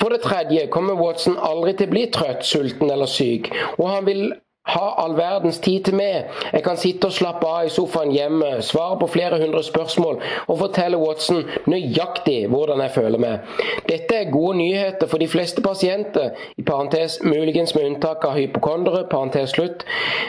For 0.00 0.12
det 0.12 0.22
tredje 0.24 0.68
kommer 0.72 0.96
Watson 0.96 1.36
aldri 1.36 1.76
til 1.76 1.90
å 1.90 1.94
bli 1.96 2.06
trøtt, 2.14 2.46
sulten 2.46 2.90
eller 2.90 3.10
syk, 3.10 3.52
og 3.78 3.86
han 3.90 4.08
vil 4.08 4.24
ha 4.64 4.94
all 5.02 5.16
verdens 5.16 5.58
tid 5.58 5.84
til 5.88 5.96
meg. 5.98 6.28
Jeg 6.52 6.62
kan 6.62 6.78
sitte 6.78 7.08
og 7.08 7.14
slappe 7.16 7.48
av 7.50 7.66
i 7.66 7.72
sofaen 7.72 8.12
hjemme, 8.14 8.60
svare 8.62 8.98
på 9.00 9.08
flere 9.10 9.40
hundre 9.42 9.62
spørsmål 9.66 10.20
og 10.46 10.58
fortelle 10.60 11.00
Watson 11.00 11.42
nøyaktig 11.66 12.46
hvordan 12.52 12.80
jeg 12.84 12.94
føler 12.94 13.22
meg. 13.22 13.48
Dette 13.88 14.20
er 14.20 14.30
gode 14.30 14.60
nyheter 14.60 15.10
for 15.10 15.18
de 15.18 15.26
fleste 15.28 15.64
pasienter, 15.64 16.30
i 16.56 16.62
parentes 16.62 17.18
muligens 17.26 17.74
med 17.74 17.88
unntak 17.90 18.22
av 18.28 18.36
hypokondere, 18.38 19.08
parentes 19.10 19.56
slutt. 19.56 19.82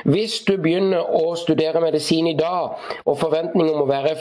Hvis 0.10 0.40
du 0.48 0.56
begynner 0.58 1.06
å 1.14 1.36
studere 1.38 1.84
medisin 1.84 2.28
i 2.32 2.36
dag, 2.38 2.74
og 3.06 3.20
forventning 3.22 3.70
om 3.70 3.84
å 3.86 3.90
være 3.90 4.16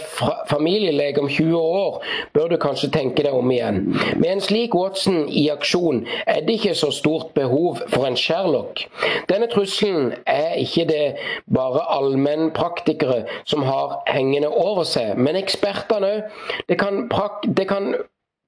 familielege 0.51 1.25
om 1.25 1.31
20 1.31 1.57
år, 1.57 1.99
bør 2.37 2.53
du 2.53 2.59
kanskje 2.61 2.93
tenke 2.93 3.25
deg 3.25 3.33
om 3.37 3.51
igjen. 3.55 3.81
Med 4.21 4.29
en 4.35 4.45
slik 4.45 4.77
Watson 4.77 5.25
i 5.29 5.49
aksjon 5.53 6.05
er 6.27 6.45
det 6.45 6.59
ikke 6.61 6.77
så 6.77 6.93
stort 6.93 7.33
behov 7.39 7.81
for 7.89 8.05
en 8.07 8.19
Sherlock. 8.19 8.85
Denne 9.31 9.49
trusselen 9.49 10.02
er 10.27 10.57
ikke 10.63 10.87
det 10.89 11.05
bare 11.55 11.85
allmennpraktikere 11.97 13.23
som 13.45 13.63
har 13.67 14.01
hengende 14.11 14.49
over 14.49 14.87
seg, 14.89 15.15
men 15.19 15.39
ekspertene 15.41 16.15
òg. 16.17 16.41
Det, 16.69 16.79
det, 17.59 17.69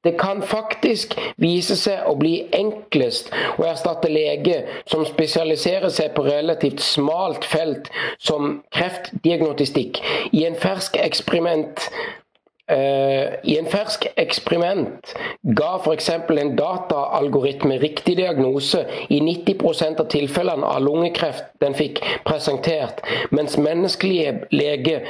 det 0.05 0.19
kan 0.21 0.43
faktisk 0.45 1.15
vise 1.41 1.77
seg 1.81 2.05
å 2.09 2.17
bli 2.21 2.35
enklest 2.53 3.31
å 3.57 3.65
erstatte 3.65 4.11
lege 4.13 4.61
som 4.91 5.07
spesialiserer 5.09 5.93
seg 5.93 6.13
på 6.17 6.27
relativt 6.27 6.85
smalt 6.85 7.47
felt 7.49 7.89
som 8.19 8.61
kreftdiagnostikk. 8.77 10.03
I 10.37 10.45
en 10.49 10.61
fersk 10.61 10.99
eksperiment 11.01 11.89
Uh, 12.65 13.37
I 13.45 13.59
en 13.61 13.67
fersk 13.69 14.07
eksperiment 14.17 15.11
ga 15.59 15.75
f.eks. 15.83 16.07
en 16.09 16.55
dataalgoritme 16.57 17.77
riktig 17.83 18.17
diagnose 18.17 18.81
i 19.13 19.19
90% 19.21 20.01
av 20.01 20.09
tilfellene 20.09 20.65
av 20.65 20.81
lungekreft 20.87 21.51
den 21.61 21.77
fikk 21.77 22.01
presentert, 22.25 23.05
mens 23.37 23.59
menneskelige 23.61 24.49
lege 24.57 25.03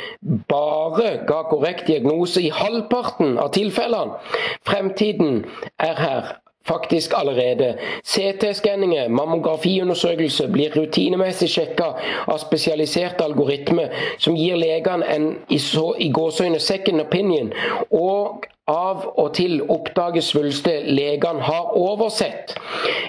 bare 0.50 1.20
ga 1.28 1.44
korrekt 1.46 1.86
diagnose 1.86 2.42
i 2.42 2.50
halvparten 2.50 3.38
av 3.38 3.52
tilfellene. 3.54 4.18
Fremtiden 4.66 5.44
er 5.78 6.00
her 6.02 6.34
faktisk 6.68 7.12
allerede. 7.16 7.74
CT-skanninger, 8.04 9.08
mammografiundersøkelse 9.08 10.48
blir 10.52 10.76
rutinemessig 10.76 11.50
sjekka 11.50 11.92
av 12.26 12.40
spesialiserte 12.42 13.24
algoritmer 13.24 13.92
som 14.18 14.36
gir 14.38 14.56
legene 14.56 15.06
en 15.14 15.30
i, 15.48 15.58
så, 15.58 15.92
i 15.98 16.10
gåsøgne 16.12 16.60
second 16.60 17.00
opinion, 17.00 17.52
og 17.90 18.46
av 18.70 19.02
og 19.20 19.34
til 19.36 19.58
oppdage 19.68 20.22
svulster 20.24 20.86
legene 20.88 21.44
har 21.44 21.74
oversett. 21.76 22.54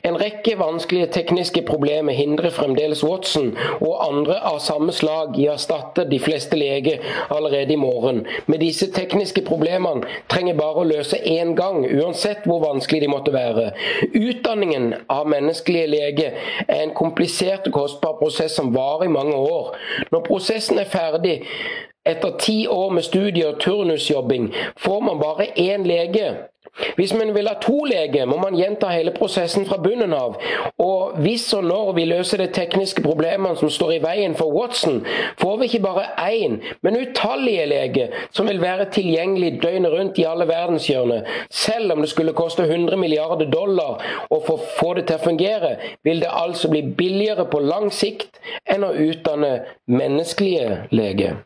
En 0.03 0.17
rekke 0.19 0.57
vanskelige 0.59 1.07
tekniske 1.15 1.61
problemer 1.63 2.13
hindrer 2.13 2.51
fremdeles 2.51 3.03
Watson 3.07 3.53
og 3.77 3.93
andre 4.03 4.35
av 4.49 4.59
samme 4.59 4.91
slag 4.91 5.39
i 5.39 5.47
å 5.47 5.53
erstatte 5.53 6.03
de 6.09 6.19
fleste 6.19 6.59
leger 6.59 6.99
allerede 7.31 7.73
i 7.73 7.79
morgen. 7.79 8.25
Med 8.51 8.59
disse 8.65 8.89
tekniske 8.91 9.45
problemene 9.47 10.03
trenger 10.27 10.59
bare 10.59 10.83
å 10.83 10.89
løse 10.91 11.21
én 11.23 11.55
gang, 11.55 11.85
uansett 11.87 12.43
hvor 12.43 12.59
vanskelig 12.65 13.05
de 13.05 13.11
måtte 13.15 13.35
være. 13.35 13.71
Utdanningen 14.11 14.91
av 15.07 15.31
menneskelige 15.31 15.87
leger 15.95 16.39
er 16.67 16.83
en 16.83 16.95
komplisert 16.99 17.71
og 17.71 17.79
kostbar 17.79 18.19
prosess 18.19 18.59
som 18.59 18.75
varer 18.75 19.07
i 19.07 19.15
mange 19.15 19.39
år. 19.39 19.75
Når 20.11 20.27
prosessen 20.27 20.83
er 20.83 20.91
ferdig, 20.91 21.39
etter 22.05 22.37
ti 22.39 22.57
år 22.67 22.89
med 22.89 23.03
studier 23.03 23.53
og 23.53 23.59
turnusjobbing 23.59 24.51
får 24.77 24.99
man 24.99 25.21
bare 25.21 25.51
én 25.57 25.87
lege. 25.87 26.33
Hvis 26.95 27.13
man 27.13 27.35
vil 27.35 27.47
ha 27.47 27.53
to 27.61 27.83
leger, 27.83 28.25
må 28.25 28.37
man 28.37 28.55
gjenta 28.55 28.89
hele 28.91 29.11
prosessen 29.15 29.65
fra 29.65 29.77
bunnen 29.79 30.13
av. 30.13 30.35
Og 30.81 31.15
hvis 31.23 31.45
og 31.55 31.63
når 31.63 31.93
vi 31.95 32.03
løser 32.09 32.41
de 32.41 32.47
tekniske 32.51 33.03
problemene 33.05 33.55
som 33.55 33.71
står 33.71 33.93
i 33.95 34.01
veien 34.03 34.35
for 34.35 34.51
Watson, 34.51 34.99
får 35.39 35.55
vi 35.57 35.69
ikke 35.69 35.83
bare 35.85 36.03
én, 36.27 36.59
men 36.83 36.99
utallige 36.99 37.65
leger 37.71 38.19
som 38.35 38.51
vil 38.51 38.61
være 38.61 38.89
tilgjengelig 38.91 39.61
døgnet 39.63 39.95
rundt 39.95 40.19
i 40.19 40.27
alle 40.27 40.47
verdenshjørner. 40.51 41.23
Selv 41.49 41.95
om 41.95 42.03
det 42.03 42.11
skulle 42.11 42.35
koste 42.35 42.67
100 42.67 42.99
milliarder 42.99 43.47
dollar 43.51 44.03
å 44.29 44.43
få 44.43 44.93
det 44.99 45.07
til 45.07 45.15
å 45.15 45.25
fungere, 45.29 45.75
vil 46.03 46.19
det 46.19 46.35
altså 46.43 46.69
bli 46.71 46.83
billigere 46.97 47.47
på 47.47 47.63
lang 47.63 47.91
sikt 47.93 48.41
enn 48.67 48.83
å 48.83 48.95
utdanne 49.07 49.61
menneskelige 49.87 50.87
leger. 50.91 51.45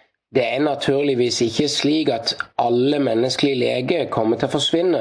Det 0.35 0.43
er 0.53 0.59
naturligvis 0.63 1.41
ikke 1.41 1.67
slik 1.67 2.09
at 2.09 2.37
alle 2.57 2.99
menneskelige 2.99 3.55
leger 3.59 4.05
kommer 4.09 4.37
til 4.39 4.47
å 4.47 4.51
forsvinne. 4.53 4.99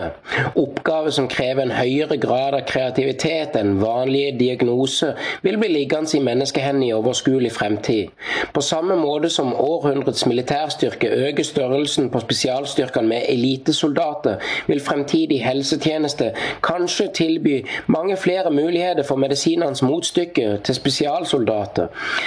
Oppgaver 0.59 1.13
som 1.15 1.29
krever 1.31 1.63
en 1.63 1.71
høyere 1.71 2.17
grad 2.19 2.57
av 2.59 2.65
kreativitet 2.67 3.55
enn 3.61 3.77
vanlige 3.79 4.33
diagnoser, 4.41 5.13
vil 5.45 5.59
bli 5.63 5.69
liggende 5.71 6.19
i 6.19 6.23
menneskehendene 6.27 6.89
i 6.89 6.97
overskuelig 6.97 7.53
fremtid. 7.55 8.11
På 8.51 8.65
samme 8.67 8.97
måte 8.99 9.31
som 9.31 9.53
århundrets 9.55 10.25
militærstyrke 10.27 11.13
øker 11.29 11.47
størrelsen 11.47 12.11
på 12.11 12.25
spesialstyrkene 12.25 13.13
med 13.13 13.31
elitesoldater, 13.31 14.43
vil 14.67 14.83
fremtidig 14.83 15.39
helsetjeneste 15.47 16.33
kanskje 16.67 17.07
tilby 17.21 17.55
mange 17.87 18.19
flere 18.19 18.51
muligheter 18.51 19.07
for 19.07 19.23
medisinenes 19.23 19.87
motstykke 19.87 20.59
til 20.67 20.81
spesialsoldater. 20.83 21.87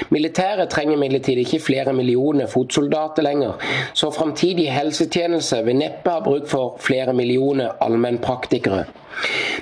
Militæret 0.09 0.71
trenger 0.71 0.95
imidlertid 0.95 1.43
ikke 1.43 1.63
flere 1.67 1.99
millioner 1.99 2.47
fotsoldater 2.47 2.92
soldater 2.93 3.21
lenger, 3.21 3.53
så 3.93 4.11
framtidig 4.11 4.71
helsetjeneste 4.71 5.63
vil 5.65 5.75
neppe 5.75 6.09
ha 6.09 6.21
bruk 6.21 6.47
for 6.47 6.77
flere 6.79 7.13
millioner 7.13 7.73
allmennpraktikere. 7.81 8.85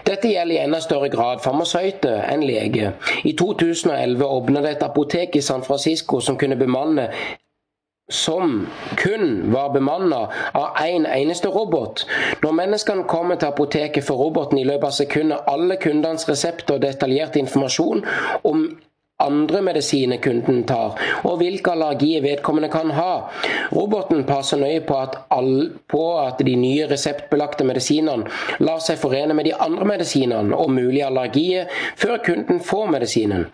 Dette 0.06 0.32
gjelder 0.32 0.56
i 0.56 0.64
enda 0.64 0.80
større 0.82 1.10
grad 1.10 1.44
farmasøyter 1.44 2.26
enn 2.32 2.44
lege. 2.44 2.94
I 3.24 3.34
2011 3.40 4.26
åpnet 4.26 4.68
et 4.68 4.84
apotek 4.84 5.36
i 5.36 5.42
San 5.42 5.64
Francisco 5.64 6.20
som 6.20 6.38
kunne 6.38 6.60
bemanne 6.60 7.10
som 8.12 8.68
kun 9.00 9.54
var 9.54 9.70
bemanna 9.72 10.26
av 10.52 10.76
én 10.84 11.06
en 11.06 11.06
eneste 11.06 11.48
robot. 11.48 12.06
Når 12.44 12.52
menneskene 12.52 13.08
kommer 13.08 13.36
til 13.36 13.48
apoteket, 13.48 14.04
får 14.04 14.16
roboten 14.16 14.60
i 14.60 14.66
løpet 14.68 14.88
av 14.88 14.98
sekunder 14.98 15.46
alle 15.48 15.78
kundenes 15.80 16.28
resepter 16.30 16.76
og 16.76 16.82
detaljert 16.84 17.40
informasjon 17.40 18.04
om 18.44 18.66
andre 19.22 19.62
medisiner 19.66 20.22
kunden 20.24 20.64
tar, 20.70 20.98
og 21.24 21.38
hvilke 21.42 21.72
allergier 21.72 22.24
vedkommende 22.26 22.70
kan 22.74 22.92
ha. 22.96 23.12
Roboten 23.76 24.24
passer 24.28 24.60
nøye 24.62 24.82
på 24.88 24.98
at, 25.00 25.18
all, 25.32 25.72
på 25.90 26.04
at 26.20 26.42
de 26.46 26.56
nye 26.60 26.88
reseptbelagte 26.92 27.66
medisinene 27.68 28.28
lar 28.64 28.82
seg 28.84 29.00
forene 29.02 29.36
med 29.38 29.48
de 29.48 29.56
andre 29.56 29.88
medisinene 29.94 30.58
og 30.58 30.72
mulige 30.74 31.06
allergier 31.08 31.70
før 32.00 32.18
kunden 32.26 32.62
får 32.66 32.90
medisinen. 32.96 33.48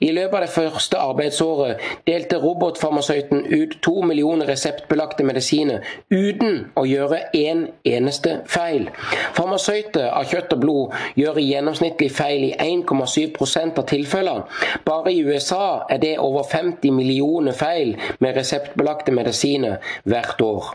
I 0.00 0.10
løpet 0.12 0.34
av 0.34 0.44
det 0.44 0.54
første 0.54 1.00
arbeidsåret 1.00 1.82
delte 2.06 2.40
robotfarmasøyten 2.42 3.44
ut 3.52 3.78
to 3.82 4.02
millioner 4.02 4.48
reseptbelagte 4.50 5.24
medisiner 5.26 5.84
uten 6.10 6.64
å 6.78 6.84
gjøre 6.88 7.20
en 7.38 7.66
eneste 7.88 8.38
feil. 8.50 8.88
Farmasøyter 9.36 10.10
av 10.10 10.28
kjøtt 10.30 10.54
og 10.56 10.62
blod 10.64 10.98
gjør 11.18 11.40
gjennomsnittlig 11.42 12.10
feil 12.14 12.48
i 12.50 12.52
1,7% 12.54 13.80
av 13.80 13.88
tilfellene. 13.90 14.48
Bare 14.84 15.13
i 15.14 15.24
USA 15.24 15.86
er 15.90 16.00
det 16.02 16.16
over 16.22 16.46
50 16.50 16.90
millioner 16.94 17.56
feil 17.56 17.94
med 18.20 18.36
reseptbelagte 18.36 19.14
medisiner 19.14 19.78
hvert 20.04 20.40
år. 20.44 20.72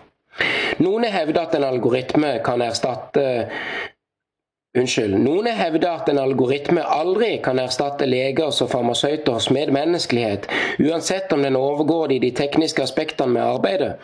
Noen 0.80 1.08
hevder 1.12 1.41
at 1.47 1.56
en 1.58 1.67
algoritme 1.67 2.38
kan 2.45 2.62
erstatte 2.63 3.25
Unnskyld. 4.78 5.16
Noen 5.18 5.48
har 5.50 5.56
hevdet 5.58 5.88
at 5.90 6.10
en 6.12 6.20
algoritme 6.22 6.84
aldri 6.86 7.40
kan 7.42 7.58
erstatte 7.58 8.06
legers 8.06 8.60
og 8.62 8.68
farmasøyters 8.70 9.48
medmenneskelighet, 9.50 10.44
uansett 10.86 11.34
om 11.34 11.42
den 11.42 11.56
overgår 11.58 12.12
i 12.14 12.20
de 12.22 12.30
tekniske 12.38 12.84
aspektene 12.86 13.34
med 13.34 13.42
arbeidet. 13.42 13.96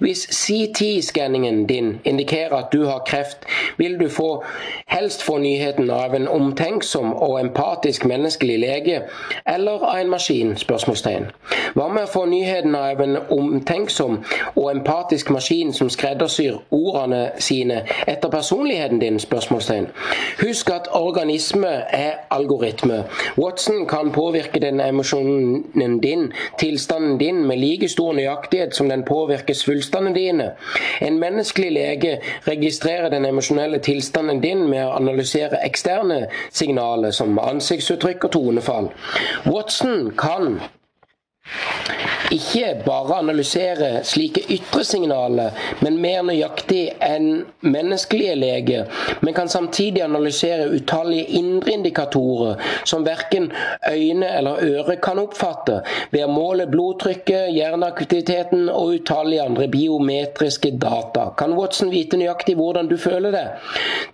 Hvis 0.00 0.22
CT-skanningen 0.32 1.66
din 1.68 2.00
indikerer 2.04 2.56
at 2.56 2.72
du 2.72 2.86
har 2.86 3.02
kreft, 3.06 3.44
vil 3.76 3.98
du 4.00 4.08
få, 4.08 4.44
helst 4.86 5.22
få 5.22 5.36
nyheten 5.38 5.90
av 5.90 6.16
en 6.16 6.28
omtenksom 6.28 7.12
og 7.12 7.36
empatisk 7.40 8.08
menneskelig 8.08 8.58
lege, 8.64 9.02
eller 9.46 9.84
av 9.84 10.00
en 10.00 10.10
maskin? 10.16 10.56
spørsmålstegn. 10.56 11.28
Hva 11.76 11.90
med 11.92 12.08
å 12.08 12.12
få 12.14 12.24
nyheten 12.32 12.72
av 12.74 13.04
en 13.04 13.18
omtenksom 13.28 14.22
og 14.54 14.72
empatisk 14.72 15.30
maskin 15.36 15.76
som 15.76 15.92
skreddersyr 15.92 16.62
ordene 16.70 17.26
sine 17.36 17.82
etter 18.08 18.32
personligheten 18.32 19.04
din? 19.04 19.20
spørsmålstegn. 19.20 19.92
Husk 20.40 20.70
at 20.70 20.88
organisme 20.92 21.68
er 21.68 22.12
algoritme. 22.30 23.04
Watson 23.38 23.86
kan 23.88 24.12
påvirke 24.12 24.60
den 24.60 24.80
emosjonen 24.80 26.00
din, 26.00 26.32
tilstanden 26.58 27.18
din, 27.18 27.46
med 27.46 27.56
like 27.56 27.88
stor 27.88 28.12
nøyaktighet 28.12 28.74
som 28.76 28.88
den 28.88 29.04
påvirker 29.04 29.54
svulstene 29.54 30.14
dine. 30.14 30.50
En 31.02 31.18
menneskelig 31.18 31.72
lege 31.72 32.18
registrerer 32.48 33.08
den 33.08 33.26
emosjonelle 33.26 33.78
tilstanden 33.78 34.42
din 34.42 34.68
med 34.70 34.86
å 34.86 34.94
analysere 34.98 35.62
eksterne 35.64 36.26
signaler 36.52 37.10
som 37.10 37.38
ansiktsuttrykk 37.38 38.24
og 38.24 38.32
tonefall. 38.32 38.90
Watson 39.46 40.10
kan 40.18 40.60
ikke 42.34 42.82
bare 42.86 43.18
analysere 43.18 44.04
slike 44.04 44.42
ytre 44.50 44.84
signaler, 44.84 45.54
men 45.84 45.98
mer 46.02 46.22
nøyaktig 46.26 46.82
enn 47.04 47.44
menneskelige 47.64 48.34
leger, 48.38 48.88
men 49.22 49.36
kan 49.36 49.50
samtidig 49.50 50.02
analysere 50.04 50.70
utallige 50.74 51.26
indre 51.38 51.74
indikatorer 51.76 52.60
som 52.88 53.04
verken 53.06 53.50
øyne 53.90 54.30
eller 54.38 54.62
øre 54.64 54.96
kan 55.02 55.20
oppfatte, 55.22 55.80
ved 56.12 56.26
å 56.26 56.32
måle 56.32 56.66
blodtrykket, 56.70 57.52
hjerneaktiviteten 57.54 58.68
og 58.72 58.98
utallige 58.98 59.44
andre 59.44 59.68
biometriske 59.70 60.74
data. 60.80 61.28
Kan 61.38 61.54
Watson 61.58 61.92
vite 61.92 62.18
nøyaktig 62.20 62.56
hvordan 62.58 62.90
du 62.90 62.96
føler 63.00 63.34
det? 63.34 63.44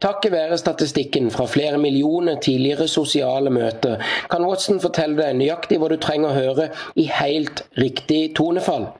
Takket 0.03 0.35
være 0.35 0.59
statistikken 0.61 1.31
fra 1.33 1.47
flere 1.51 1.79
millioner 1.79 2.41
tidligere 2.43 2.89
sosiale 2.89 3.53
møter, 3.55 4.01
kan 4.31 4.45
Watson 4.47 4.81
fortelle 4.83 5.19
deg 5.21 5.39
nøyaktig 5.41 5.81
hva 5.81 5.91
du 5.91 5.99
trenger 6.01 6.31
å 6.31 6.39
høre 6.39 6.71
i 7.01 7.09
helt 7.21 7.65
riktig 7.77 8.35
tonefall. 8.35 9.00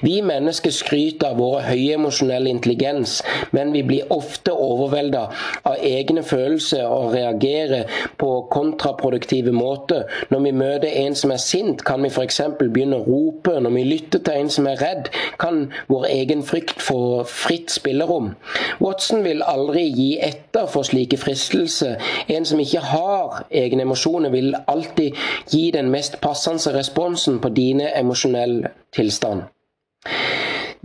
Vi 0.00 0.22
mennesker 0.24 0.72
skryter 0.72 1.34
av 1.34 1.40
vår 1.40 1.66
høye 1.66 1.96
emosjonelle 1.98 2.48
intelligens, 2.48 3.18
men 3.52 3.72
vi 3.74 3.82
blir 3.84 4.12
ofte 4.14 4.54
overvelda 4.56 5.26
av 5.68 5.82
egne 5.84 6.22
følelser 6.24 6.86
og 6.88 7.12
reagerer 7.12 7.90
på 8.20 8.30
kontraproduktive 8.52 9.52
måter. 9.52 10.06
Når 10.32 10.44
vi 10.46 10.54
møter 10.62 10.96
en 11.02 11.18
som 11.18 11.34
er 11.34 11.42
sint, 11.44 11.84
kan 11.84 12.00
vi 12.02 12.08
f.eks. 12.08 12.40
begynne 12.60 13.02
å 13.02 13.04
rope. 13.04 13.58
Når 13.60 13.76
vi 13.76 13.84
lytter 13.90 14.24
til 14.24 14.40
en 14.40 14.50
som 14.56 14.70
er 14.70 14.80
redd, 14.80 15.12
kan 15.40 15.66
vår 15.92 16.08
egen 16.08 16.44
frykt 16.46 16.80
få 16.80 17.00
fritt 17.28 17.70
spillerom. 17.74 18.32
Watson 18.80 19.24
vil 19.26 19.44
aldri 19.44 19.84
gi 19.90 20.10
etter 20.24 20.70
for 20.72 20.88
slike 20.88 21.20
fristelser. 21.20 22.00
En 22.32 22.48
som 22.48 22.60
ikke 22.62 22.84
har 22.94 23.42
egne 23.50 23.84
emosjoner, 23.84 24.32
vil 24.32 24.54
alltid 24.66 25.20
gi 25.52 25.68
den 25.76 25.92
mest 25.92 26.20
passende 26.24 26.72
responsen 26.72 27.40
på 27.44 27.52
dine 27.52 27.92
emosjonelle 27.98 28.72
tilstand. 28.96 29.48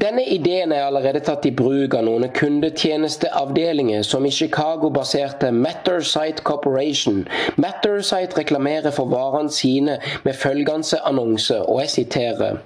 Denne 0.02 0.26
ideen 0.28 0.74
er 0.76 0.84
allerede 0.90 1.22
tatt 1.24 1.46
i 1.48 1.54
bruk 1.56 1.94
av 1.96 2.04
noen 2.04 2.28
kundetjenesteavdelinger, 2.36 4.04
som 4.04 4.26
i 4.28 4.32
Chicago-baserte 4.38 5.54
Mattersite 5.56 6.44
Corporation. 6.44 7.22
Mattersite 7.56 8.42
reklamerer 8.42 8.92
for 8.92 9.08
varene 9.08 9.54
sine 9.56 9.96
med 10.26 10.36
følgende 10.36 11.00
annonse, 11.08 11.62
og 11.64 11.80
jeg 11.86 11.94
siterer 11.94 12.60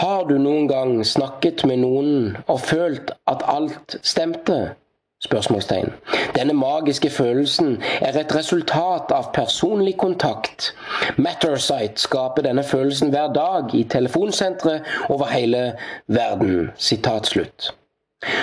Har 0.00 0.24
du 0.24 0.38
noen 0.38 0.64
gang 0.68 0.96
snakket 1.06 1.66
med 1.68 1.84
noen 1.84 2.38
og 2.46 2.60
følt 2.60 3.12
at 3.30 3.44
alt 3.46 3.98
stemte? 4.02 4.74
Spørsmålstegn. 5.22 5.92
Denne 6.36 6.52
magiske 6.52 7.10
følelsen 7.10 7.82
er 8.00 8.18
et 8.20 8.34
resultat 8.34 9.12
av 9.14 9.30
personlig 9.32 9.96
kontakt. 9.96 10.74
Mattersight 11.16 12.02
skaper 12.02 12.44
denne 12.44 12.64
følelsen 12.64 13.14
hver 13.14 13.32
dag 13.32 13.74
i 13.74 13.84
telefonsentre 13.84 14.80
over 15.08 15.32
hele 15.32 15.64
verden. 16.06 16.70
Sitat 16.76 17.26
slutt. 17.26 17.74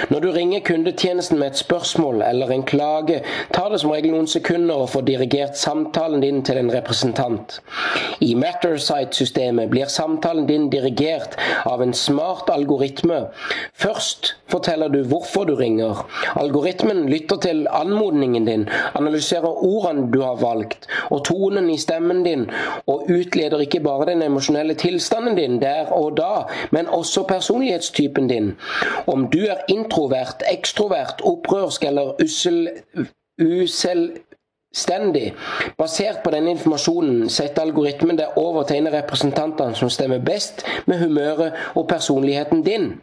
Når 0.09 0.19
du 0.19 0.31
ringer 0.31 0.59
kundetjenesten 0.65 1.39
med 1.39 1.51
et 1.51 1.61
spørsmål 1.61 2.21
eller 2.21 2.51
en 2.51 2.63
klage, 2.63 3.21
tar 3.53 3.69
det 3.71 3.81
som 3.81 3.91
regel 3.93 4.13
noen 4.15 4.29
sekunder 4.29 4.83
å 4.83 4.89
få 4.89 5.03
dirigert 5.07 5.57
samtalen 5.59 6.21
din 6.23 6.41
til 6.45 6.59
en 6.61 6.71
representant. 6.73 7.59
I 8.21 8.33
Mattersite-systemet 8.39 9.71
blir 9.71 9.89
samtalen 9.91 10.47
din 10.49 10.69
dirigert 10.73 11.37
av 11.65 11.81
en 11.81 11.93
smart 11.93 12.49
algoritme. 12.53 13.23
Først 13.73 14.35
forteller 14.51 14.91
du 14.91 15.01
hvorfor 15.07 15.45
du 15.47 15.55
ringer. 15.55 16.03
Algoritmen 16.35 17.05
lytter 17.09 17.39
til 17.41 17.65
anmodningen 17.71 18.45
din, 18.45 18.67
analyserer 18.95 19.63
ordene 19.65 20.09
du 20.11 20.21
har 20.21 20.39
valgt, 20.41 20.87
og 21.09 21.23
tonen 21.25 21.69
i 21.71 21.77
stemmen 21.81 22.23
din, 22.25 22.47
og 22.87 23.09
utleder 23.09 23.63
ikke 23.63 23.83
bare 23.83 24.09
den 24.11 24.23
emosjonelle 24.25 24.75
tilstanden 24.79 25.37
din 25.37 25.59
der 25.61 25.91
og 25.95 26.17
da, 26.17 26.45
men 26.71 26.87
også 26.87 27.23
personlighetstypen 27.29 28.27
din. 28.27 28.53
Om 29.07 29.27
du 29.33 29.39
er 29.45 29.63
introvert, 29.71 30.43
ekstrovert, 30.51 31.21
opprørsk 31.23 31.83
eller 31.89 32.15
ussel, 32.23 32.69
uselvstendig. 33.41 35.33
Basert 35.77 36.23
på 36.23 36.33
denne 36.35 36.55
informasjonen 36.55 37.29
setter 37.29 37.65
algoritmen 37.65 38.19
deg 38.19 38.37
over 38.39 38.67
til 38.67 38.81
en 38.81 38.91
av 38.91 38.99
representantene 38.99 39.77
som 39.79 39.89
stemmer 39.93 40.21
best 40.25 40.65
med 40.87 41.01
humøret 41.03 41.57
og 41.75 41.87
personligheten 41.89 42.65
din. 42.67 42.93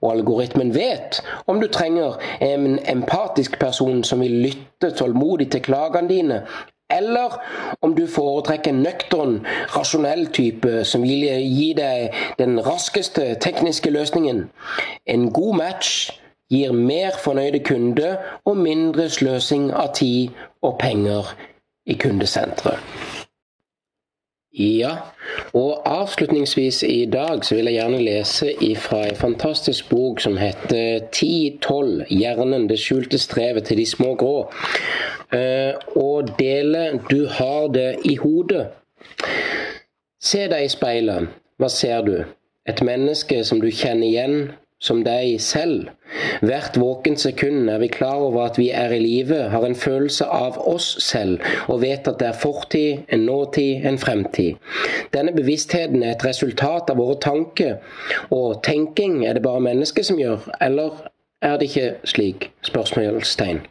Og 0.00 0.10
algoritmen 0.12 0.74
vet 0.74 1.22
om 1.48 1.60
du 1.60 1.68
trenger 1.72 2.18
en 2.44 2.78
empatisk 2.88 3.58
person 3.60 4.02
som 4.04 4.20
vil 4.20 4.34
lytte 4.44 4.90
tålmodig 4.98 5.48
til 5.52 5.64
klagene 5.64 6.10
dine, 6.10 6.42
eller 6.92 7.38
om 7.80 7.94
du 7.96 8.06
foretrekker 8.06 8.72
nøktern, 8.72 9.40
rasjonell 9.76 10.26
type 10.34 10.84
som 10.88 11.04
vil 11.06 11.26
gi 11.26 11.72
deg 11.78 12.16
den 12.38 12.58
raskeste 12.60 13.34
tekniske 13.40 13.90
løsningen. 13.90 14.44
En 15.06 15.30
god 15.32 15.56
match 15.62 16.10
gir 16.52 16.72
mer 16.72 17.16
fornøyde 17.24 17.62
kunder 17.64 18.16
og 18.44 18.56
mindre 18.60 19.08
sløsing 19.10 19.70
av 19.72 19.94
tid 19.96 20.36
og 20.62 20.78
penger 20.80 21.32
i 21.86 21.96
kundesenteret. 21.98 22.78
Ja, 24.52 24.96
og 25.52 25.82
avslutningsvis 25.88 26.82
i 26.82 27.06
dag 27.12 27.44
så 27.44 27.54
vil 27.54 27.70
jeg 27.70 27.78
gjerne 27.78 28.00
lese 28.04 28.50
fra 28.76 29.06
en 29.08 29.16
fantastisk 29.16 29.88
bok 29.88 30.20
som 30.20 30.36
heter 30.36 31.06
10-12 31.08 32.04
Hjernen, 32.12 32.66
det 32.68 32.76
skjulte 32.78 33.18
strevet 33.18 33.64
til 33.64 33.80
de 33.80 33.86
små 33.86 34.14
grå. 34.14 34.52
Eh, 35.32 35.72
og 35.96 36.34
dele 36.38 37.00
Du 37.10 37.26
har 37.26 37.72
det 37.72 37.96
i 38.04 38.16
hodet. 38.16 38.66
Se 40.20 40.44
deg 40.52 40.66
i 40.66 40.68
speilet. 40.68 41.32
Hva 41.56 41.68
ser 41.72 42.04
du? 42.04 42.18
Et 42.68 42.82
menneske 42.84 43.44
som 43.44 43.60
du 43.60 43.70
kjenner 43.70 44.06
igjen 44.06 44.36
som 44.82 45.04
deg 45.06 45.38
selv. 45.40 45.92
Hvert 46.42 46.76
våkent 46.80 47.20
sekund 47.22 47.70
er 47.70 47.78
vi 47.78 47.88
klar 47.92 48.18
over 48.26 48.48
at 48.48 48.58
vi 48.58 48.68
er 48.74 48.92
i 48.92 48.98
live, 49.00 49.38
har 49.52 49.64
en 49.66 49.78
følelse 49.78 50.26
av 50.26 50.58
oss 50.68 50.96
selv, 51.04 51.38
og 51.68 51.82
vet 51.84 52.08
at 52.10 52.18
det 52.20 52.28
er 52.28 52.40
fortid, 52.42 53.04
en 53.08 53.26
nåtid, 53.28 53.86
en 53.86 53.98
fremtid. 53.98 54.58
Denne 55.14 55.34
bevisstheten 55.36 56.02
er 56.02 56.16
et 56.16 56.26
resultat 56.26 56.90
av 56.90 56.98
våre 56.98 57.18
tanker, 57.22 57.78
og 58.30 58.62
tenking 58.66 59.22
er 59.26 59.38
det 59.38 59.46
bare 59.46 59.62
mennesket 59.62 60.10
som 60.10 60.20
gjør, 60.20 60.50
eller 60.60 61.06
er 61.42 61.58
det 61.58 61.70
ikke 61.70 61.94
slik? 62.04 62.50
Spørsmålstegn. 62.66 63.62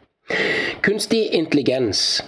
Kunstig 0.82 1.26
intelligens 1.36 2.22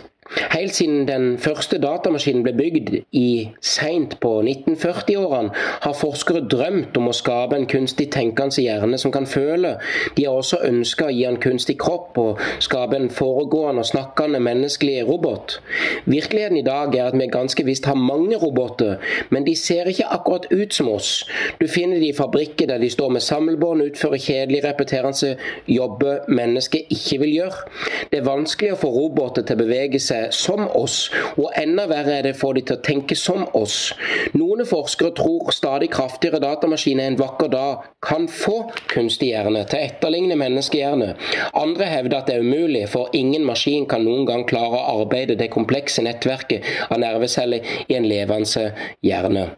Helt 0.51 0.75
siden 0.75 1.07
den 1.09 1.39
første 1.39 1.79
datamaskinen 1.83 2.45
ble 2.45 2.55
bygd 2.57 2.95
i 3.17 3.51
seint 3.65 4.17
på 4.23 4.37
1940-årene, 4.43 5.53
har 5.85 5.97
forskere 5.99 6.45
drømt 6.51 6.97
om 6.99 7.11
å 7.11 7.15
skape 7.17 7.57
en 7.59 7.69
kunstig 7.71 8.11
tenkende 8.15 8.63
hjerne 8.63 8.99
som 9.01 9.13
kan 9.15 9.27
føle. 9.27 9.75
De 10.17 10.27
har 10.27 10.39
også 10.39 10.61
ønska 10.67 11.09
å 11.09 11.15
gi 11.15 11.25
en 11.29 11.41
kunstig 11.43 11.77
kropp 11.83 12.19
og 12.21 12.43
skape 12.63 12.99
en 12.99 13.11
foregående 13.13 13.85
og 13.85 13.91
snakkende 13.91 14.41
menneskelig 14.45 15.05
robot. 15.09 15.59
Virkeligheten 16.11 16.61
i 16.61 16.67
dag 16.67 16.95
er 16.95 17.11
at 17.11 17.19
vi 17.19 17.29
ganske 17.33 17.67
visst 17.67 17.89
har 17.91 17.99
mange 17.99 18.39
roboter, 18.41 18.99
men 19.31 19.47
de 19.47 19.57
ser 19.59 19.91
ikke 19.91 20.11
akkurat 20.17 20.49
ut 20.53 20.75
som 20.75 20.91
oss. 20.93 21.13
Du 21.61 21.67
finner 21.71 22.01
de 22.01 22.11
i 22.11 22.17
fabrikker 22.17 22.69
der 22.71 22.83
de 22.83 22.91
står 22.91 23.15
med 23.17 23.25
samlebånd, 23.25 23.85
utfører 23.91 24.23
kjedelig 24.23 24.65
repeterende 24.65 25.35
jobber 25.69 26.25
mennesker 26.29 26.87
ikke 26.91 27.21
vil 27.23 27.35
gjøre. 27.39 27.65
Det 28.11 28.21
er 28.21 28.27
vanskelig 28.27 28.75
å 28.75 28.81
få 28.81 28.91
roboter 28.95 29.45
til 29.47 29.59
å 29.59 29.63
bevege 29.65 30.01
seg 30.03 30.24
som 30.33 30.67
oss, 30.77 31.11
og 31.37 31.51
enda 31.61 31.87
verre 31.91 32.19
er 32.19 32.29
det 32.29 32.35
å 32.37 32.41
få 32.41 32.53
de 32.57 32.65
til 32.69 32.79
å 32.79 32.85
tenke 32.85 33.17
som 33.19 33.45
oss. 33.57 33.93
Noen 34.39 34.65
forskere 34.69 35.15
tror 35.19 35.51
stadig 35.55 35.91
kraftigere 35.95 36.43
datamaskiner 36.45 37.11
en 37.11 37.19
vakker 37.21 37.53
dag 37.53 37.89
kan 38.05 38.29
få 38.31 38.61
kunstig 38.93 39.33
hjerne 39.33 39.65
til 39.69 39.81
å 39.81 39.89
etterligne 39.89 40.39
menneskehjerne. 40.41 41.11
Andre 41.61 41.91
hevder 41.91 42.21
at 42.21 42.31
det 42.31 42.39
er 42.39 42.47
umulig, 42.47 42.87
for 42.93 43.13
ingen 43.17 43.47
maskin 43.49 43.89
kan 43.91 44.07
noen 44.07 44.29
gang 44.29 44.47
klare 44.49 44.81
å 44.81 45.03
arbeide 45.03 45.39
det 45.41 45.53
komplekse 45.55 46.05
nettverket 46.05 46.65
av 46.89 47.03
nerveceller 47.03 47.77
i 47.89 47.99
en 47.99 48.09
levende 48.09 48.71
hjerne 49.05 49.51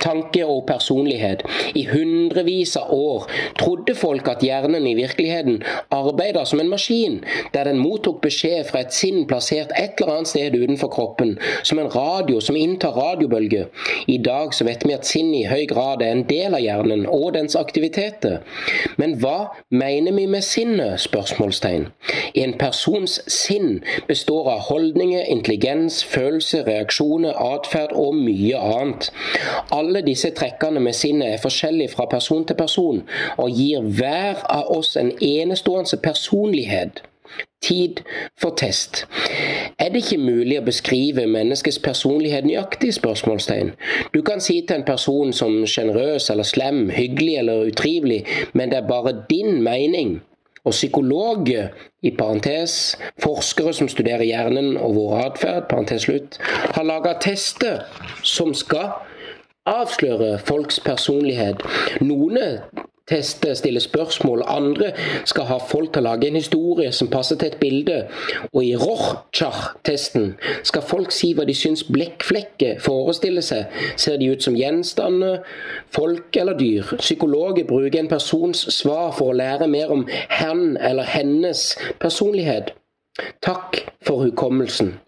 tanke 0.00 0.44
og 0.46 0.64
personlighet. 0.68 1.44
I 1.74 1.84
hundrevis 1.90 2.76
av 2.76 2.92
år 2.94 3.28
trodde 3.58 3.94
folk 3.98 4.28
at 4.28 4.42
hjernen 4.44 4.86
i 4.86 4.94
virkeligheten 4.98 5.62
arbeidet 5.94 6.46
som 6.48 6.60
en 6.60 6.70
maskin, 6.72 7.20
der 7.54 7.68
den 7.68 7.80
mottok 7.82 8.20
beskjed 8.24 8.68
fra 8.70 8.82
et 8.84 8.94
sinn 8.94 9.24
plassert 9.30 9.72
et 9.78 9.98
eller 9.98 10.18
annet 10.18 10.32
sted 10.32 10.56
utenfor 10.56 10.92
kroppen, 10.92 11.36
som 11.62 11.78
en 11.78 11.90
radio 11.94 12.40
som 12.40 12.56
inntar 12.56 12.96
radiobølger. 12.96 13.68
I 14.06 14.18
dag 14.24 14.54
så 14.54 14.66
vet 14.68 14.86
vi 14.86 14.96
at 14.96 15.06
sinnet 15.06 15.42
i 15.42 15.48
høy 15.50 15.66
grad 15.70 16.02
er 16.02 16.14
en 16.14 16.26
del 16.28 16.54
av 16.54 16.64
hjernen 16.64 17.06
og 17.06 17.32
dens 17.36 17.56
aktiviteter. 17.58 18.40
Men 18.98 19.18
hva 19.22 19.52
mener 19.70 20.14
vi 20.16 20.26
med 20.26 20.44
sinnet? 20.44 20.98
spørsmålstegn. 20.98 21.86
En 22.34 22.54
persons 22.58 23.18
sinn 23.30 23.80
består 24.08 24.50
av 24.52 24.64
holdninger, 24.68 25.24
intelligens, 25.30 26.02
følelser, 26.04 26.66
reaksjoner, 26.68 27.36
atferd 27.54 27.94
og 27.96 28.16
mye 28.16 28.58
annet. 28.58 29.10
Alle 29.72 30.02
disse 30.06 30.30
trekkene 30.36 30.80
med 30.80 30.96
sinnet 30.96 31.34
er 31.34 31.42
forskjellige 31.42 31.92
fra 31.92 32.06
person 32.10 32.46
til 32.46 32.56
person, 32.56 33.02
og 33.36 33.50
gir 33.50 33.84
hver 33.84 34.44
av 34.48 34.70
oss 34.78 34.96
en 34.96 35.12
enestående 35.20 36.00
personlighet. 36.02 37.02
Tid 37.60 38.00
for 38.40 38.54
test. 38.56 39.06
Er 39.78 39.90
det 39.92 40.04
ikke 40.04 40.20
mulig 40.22 40.60
å 40.60 40.64
beskrive 40.64 41.26
menneskets 41.28 41.80
personlighet 41.82 42.46
nøyaktig? 42.46 42.94
spørsmålstegn? 42.94 43.72
Du 44.14 44.22
kan 44.22 44.40
si 44.40 44.60
til 44.62 44.78
en 44.78 44.86
person 44.86 45.32
som 45.36 45.66
sjenerøs 45.66 46.30
eller 46.30 46.46
slem, 46.46 46.86
hyggelig 46.94 47.36
eller 47.42 47.68
utrivelig, 47.68 48.22
men 48.52 48.70
det 48.70 48.78
er 48.78 48.88
bare 48.88 49.16
din 49.30 49.60
mening. 49.62 50.20
Og 50.64 50.72
psykologer, 50.72 51.68
i 52.02 52.10
parentes, 52.14 52.96
forskere 53.22 53.72
som 53.74 53.88
studerer 53.90 54.24
hjernen 54.24 54.76
og 54.76 54.94
vår 54.94 55.14
atferd, 55.26 55.68
parentes 55.70 56.06
slutt, 56.06 56.38
har 56.74 56.86
laga 56.86 57.16
tester 57.22 57.84
som 58.22 58.54
skal 58.54 58.92
avsløre 59.68 60.38
folks 60.48 60.80
personlighet. 60.84 61.64
Noen 62.00 62.38
tester, 63.08 63.54
stiller 63.54 63.80
spørsmål, 63.80 64.42
andre 64.46 64.92
skal 65.24 65.44
ha 65.48 65.58
folk 65.70 65.92
til 65.92 66.02
å 66.02 66.08
lage 66.10 66.28
en 66.28 66.38
historie 66.38 66.92
som 66.92 67.10
passer 67.12 67.38
til 67.40 67.52
et 67.52 67.60
bilde. 67.60 67.98
Og 68.52 68.60
i 68.64 68.74
Rochach-testen 68.76 70.34
skal 70.68 70.84
folk 70.84 71.12
si 71.14 71.32
hva 71.36 71.46
de 71.48 71.56
syns 71.56 71.84
blekkflekker 71.88 72.82
forestiller 72.84 73.44
seg. 73.44 73.72
Ser 73.96 74.20
de 74.20 74.30
ut 74.32 74.44
som 74.44 74.56
gjenstander, 74.58 75.40
folk 75.94 76.36
eller 76.36 76.58
dyr? 76.58 76.94
Psykologer 77.00 77.68
bruker 77.68 78.00
en 78.02 78.12
persons 78.12 78.66
svar 78.74 79.12
for 79.16 79.32
å 79.32 79.38
lære 79.40 79.70
mer 79.72 79.92
om 79.94 80.06
han 80.40 80.76
eller 80.76 81.08
hennes 81.08 81.70
personlighet. 82.00 82.74
Takk 83.42 83.82
for 84.06 84.22
hukommelsen. 84.22 84.98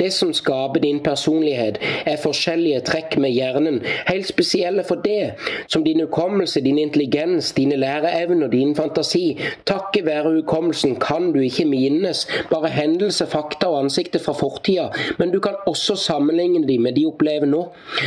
Det 0.00 0.12
som 0.12 0.32
skaper 0.34 0.80
din 0.80 1.00
personlighet, 1.04 1.78
er 2.06 2.20
forskjellige 2.22 2.80
trekk 2.86 3.16
med 3.22 3.34
hjernen, 3.34 3.80
helt 4.06 4.28
spesielle 4.28 4.84
for 4.86 5.02
det, 5.04 5.34
som 5.66 5.84
din 5.84 6.00
hukommelse, 6.00 6.60
din 6.60 6.78
intelligens, 6.78 7.52
dine 7.56 7.76
læreevner, 7.76 8.48
din 8.52 8.74
fantasi. 8.76 9.38
Takket 9.66 10.06
være 10.06 10.34
hukommelsen 10.40 10.96
kan 11.00 11.32
du 11.32 11.40
ikke 11.40 11.64
minnes 11.64 12.26
bare 12.50 12.70
hendelser, 12.72 13.26
fakta 13.26 13.70
og 13.72 13.84
ansikter 13.84 14.22
fra 14.22 14.32
fortida, 14.32 14.88
men 15.18 15.32
du 15.32 15.40
kan 15.40 15.58
også 15.66 15.96
sammenligne 15.96 16.66
dem 16.68 16.82
med 16.82 16.96
de 16.96 17.06
opplever 17.06 17.46
nå, 17.46 17.66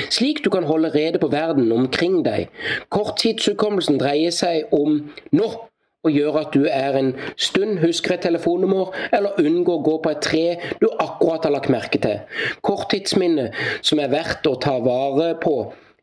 slik 0.10 0.44
du 0.46 0.50
kan 0.50 0.64
holde 0.64 0.92
rede 0.96 1.20
på 1.20 1.28
verden 1.28 1.72
omkring 1.72 2.22
deg. 2.26 2.48
Korttidshukommelsen 2.90 4.00
dreier 4.00 4.34
seg 4.36 4.74
om 4.76 5.02
nå 5.32 5.50
og 6.04 6.16
gjør 6.16 6.40
at 6.40 6.54
du 6.56 6.64
er 6.72 6.96
en 7.00 7.12
stund 7.38 7.80
husker 7.84 8.16
et 8.16 8.24
telefonnummer, 8.24 8.94
eller 9.12 9.40
unngår 9.42 9.80
å 9.80 9.84
gå 9.84 9.98
på 10.04 10.14
et 10.14 10.24
tre 10.24 10.46
du 10.80 10.88
akkurat 10.96 11.46
har 11.48 11.56
lagt 11.56 11.72
merke 11.74 12.00
til. 12.02 12.22
Korttidsminne 12.64 13.50
som 13.82 14.00
er 14.00 14.12
verdt 14.14 14.48
å 14.48 14.56
ta 14.62 14.78
vare 14.84 15.34
på. 15.44 15.58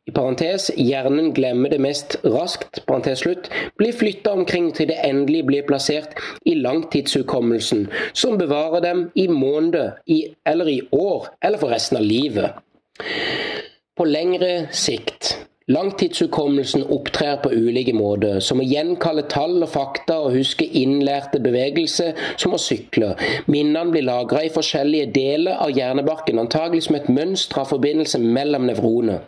I 0.06 0.12
parentes, 0.14 0.68
Hjernen 0.78 1.32
glemmer 1.34 1.72
det 1.72 1.80
mest 1.82 2.14
raskt, 2.22 2.84
parentes 2.86 3.24
slutt, 3.24 3.48
blir 3.80 3.96
flytta 3.96 4.36
omkring 4.36 4.68
til 4.76 4.86
det 4.92 5.00
endelig 5.02 5.40
blir 5.48 5.66
plassert 5.66 6.14
i 6.46 6.54
langtidshukommelsen, 6.60 7.88
som 8.14 8.38
bevarer 8.38 8.84
dem 8.84 9.02
i 9.18 9.26
måneder, 9.26 9.96
i, 10.06 10.20
eller 10.46 10.70
i 10.70 10.78
år, 10.94 11.32
eller 11.42 11.58
for 11.58 11.74
resten 11.74 11.98
av 11.98 12.06
livet. 12.06 12.62
På 13.96 14.06
lengre 14.06 14.68
sikt 14.70 15.34
Langtidshukommelsen 15.68 16.84
opptrer 16.94 17.40
på 17.42 17.50
ulike 17.50 17.90
måter, 17.90 18.36
som 18.38 18.60
å 18.62 18.64
gjenkalle 18.70 19.24
tall 19.26 19.56
og 19.64 19.72
fakta 19.72 20.20
og 20.22 20.36
huske 20.36 20.62
innlærte 20.78 21.40
bevegelser, 21.42 22.12
som 22.38 22.54
å 22.54 22.60
sykle. 22.62 23.08
Minnene 23.50 23.90
blir 23.90 24.06
lagra 24.06 24.44
i 24.46 24.52
forskjellige 24.54 25.08
deler 25.16 25.58
av 25.64 25.72
hjernebarken, 25.74 26.38
antagelig 26.38 26.84
som 26.86 27.00
et 27.00 27.08
mønster 27.10 27.64
av 27.64 27.72
forbindelse 27.72 28.20
mellom 28.22 28.68
nevroner. 28.70 29.24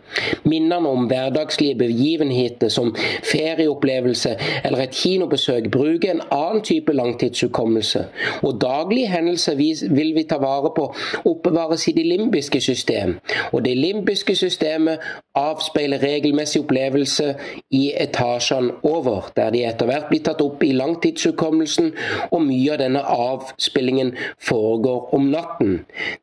Minnene 0.47 0.87
om 0.87 1.09
hverdagslige 1.11 1.75
begivenheter 1.81 2.71
som 2.71 2.93
ferieopplevelse 3.27 4.37
eller 4.63 4.85
et 4.85 4.95
kinobesøk 4.95 5.67
bruker 5.75 6.13
en 6.13 6.23
annen 6.31 6.63
type 6.63 6.95
langtidshukommelse. 6.95 8.05
Og 8.47 8.61
daglige 8.63 9.11
hendelser 9.11 9.59
vil 9.59 10.15
vi 10.15 10.23
ta 10.23 10.39
vare 10.39 10.71
på 10.71 10.87
oppbevares 11.25 11.89
i 11.91 11.97
det 11.99 12.07
limbiske 12.07 12.63
system. 12.63 13.17
Og 13.51 13.67
det 13.67 13.75
limbiske 13.75 14.39
systemet 14.39 15.03
avspeiler 15.39 16.01
regelmessig 16.03 16.61
opplevelse 16.63 17.33
i 17.75 17.83
etasjene 17.95 18.75
over, 18.87 19.31
der 19.35 19.51
de 19.55 19.63
etter 19.67 19.89
hvert 19.89 20.09
blir 20.11 20.23
tatt 20.25 20.41
opp 20.43 20.63
i 20.65 20.73
langtidshukommelsen, 20.75 21.93
og 22.31 22.45
mye 22.45 22.75
av 22.75 22.81
denne 22.83 23.03
avspillingen 23.03 24.13
foregår 24.49 25.13
om 25.15 25.29
natten. 25.33 25.79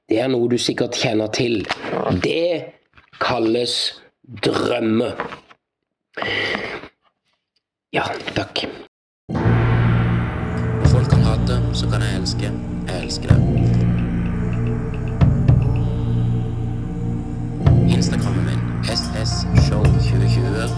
Det 0.09 0.21
er 0.23 0.33
noe 0.33 0.51
du 0.53 0.59
sikkert 0.61 0.99
kjenner 1.01 1.33
til. 1.35 1.63
Det 2.25 2.73
kalles 3.21 3.77
drømme. 4.45 5.13
Ja, 7.93 8.05
takk. 8.35 8.67
Folk 10.93 11.11
kan 11.11 11.23
hate, 11.23 11.61
så 11.73 11.91
kan 11.91 12.03
jeg 12.03 12.21
elske. 12.21 12.53
Jeg 12.89 13.03
elsker 13.03 13.29
det. 13.29 13.41
Instagrammen 17.97 18.45
min 18.45 18.66
sshow2020. 18.95 20.69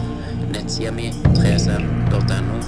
Nettsida 0.52 0.92
mi 0.92 1.12
3sm.no. 1.34 2.58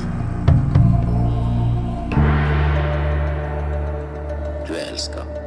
Du 4.67 4.75
er 4.75 4.91
elska. 4.91 5.40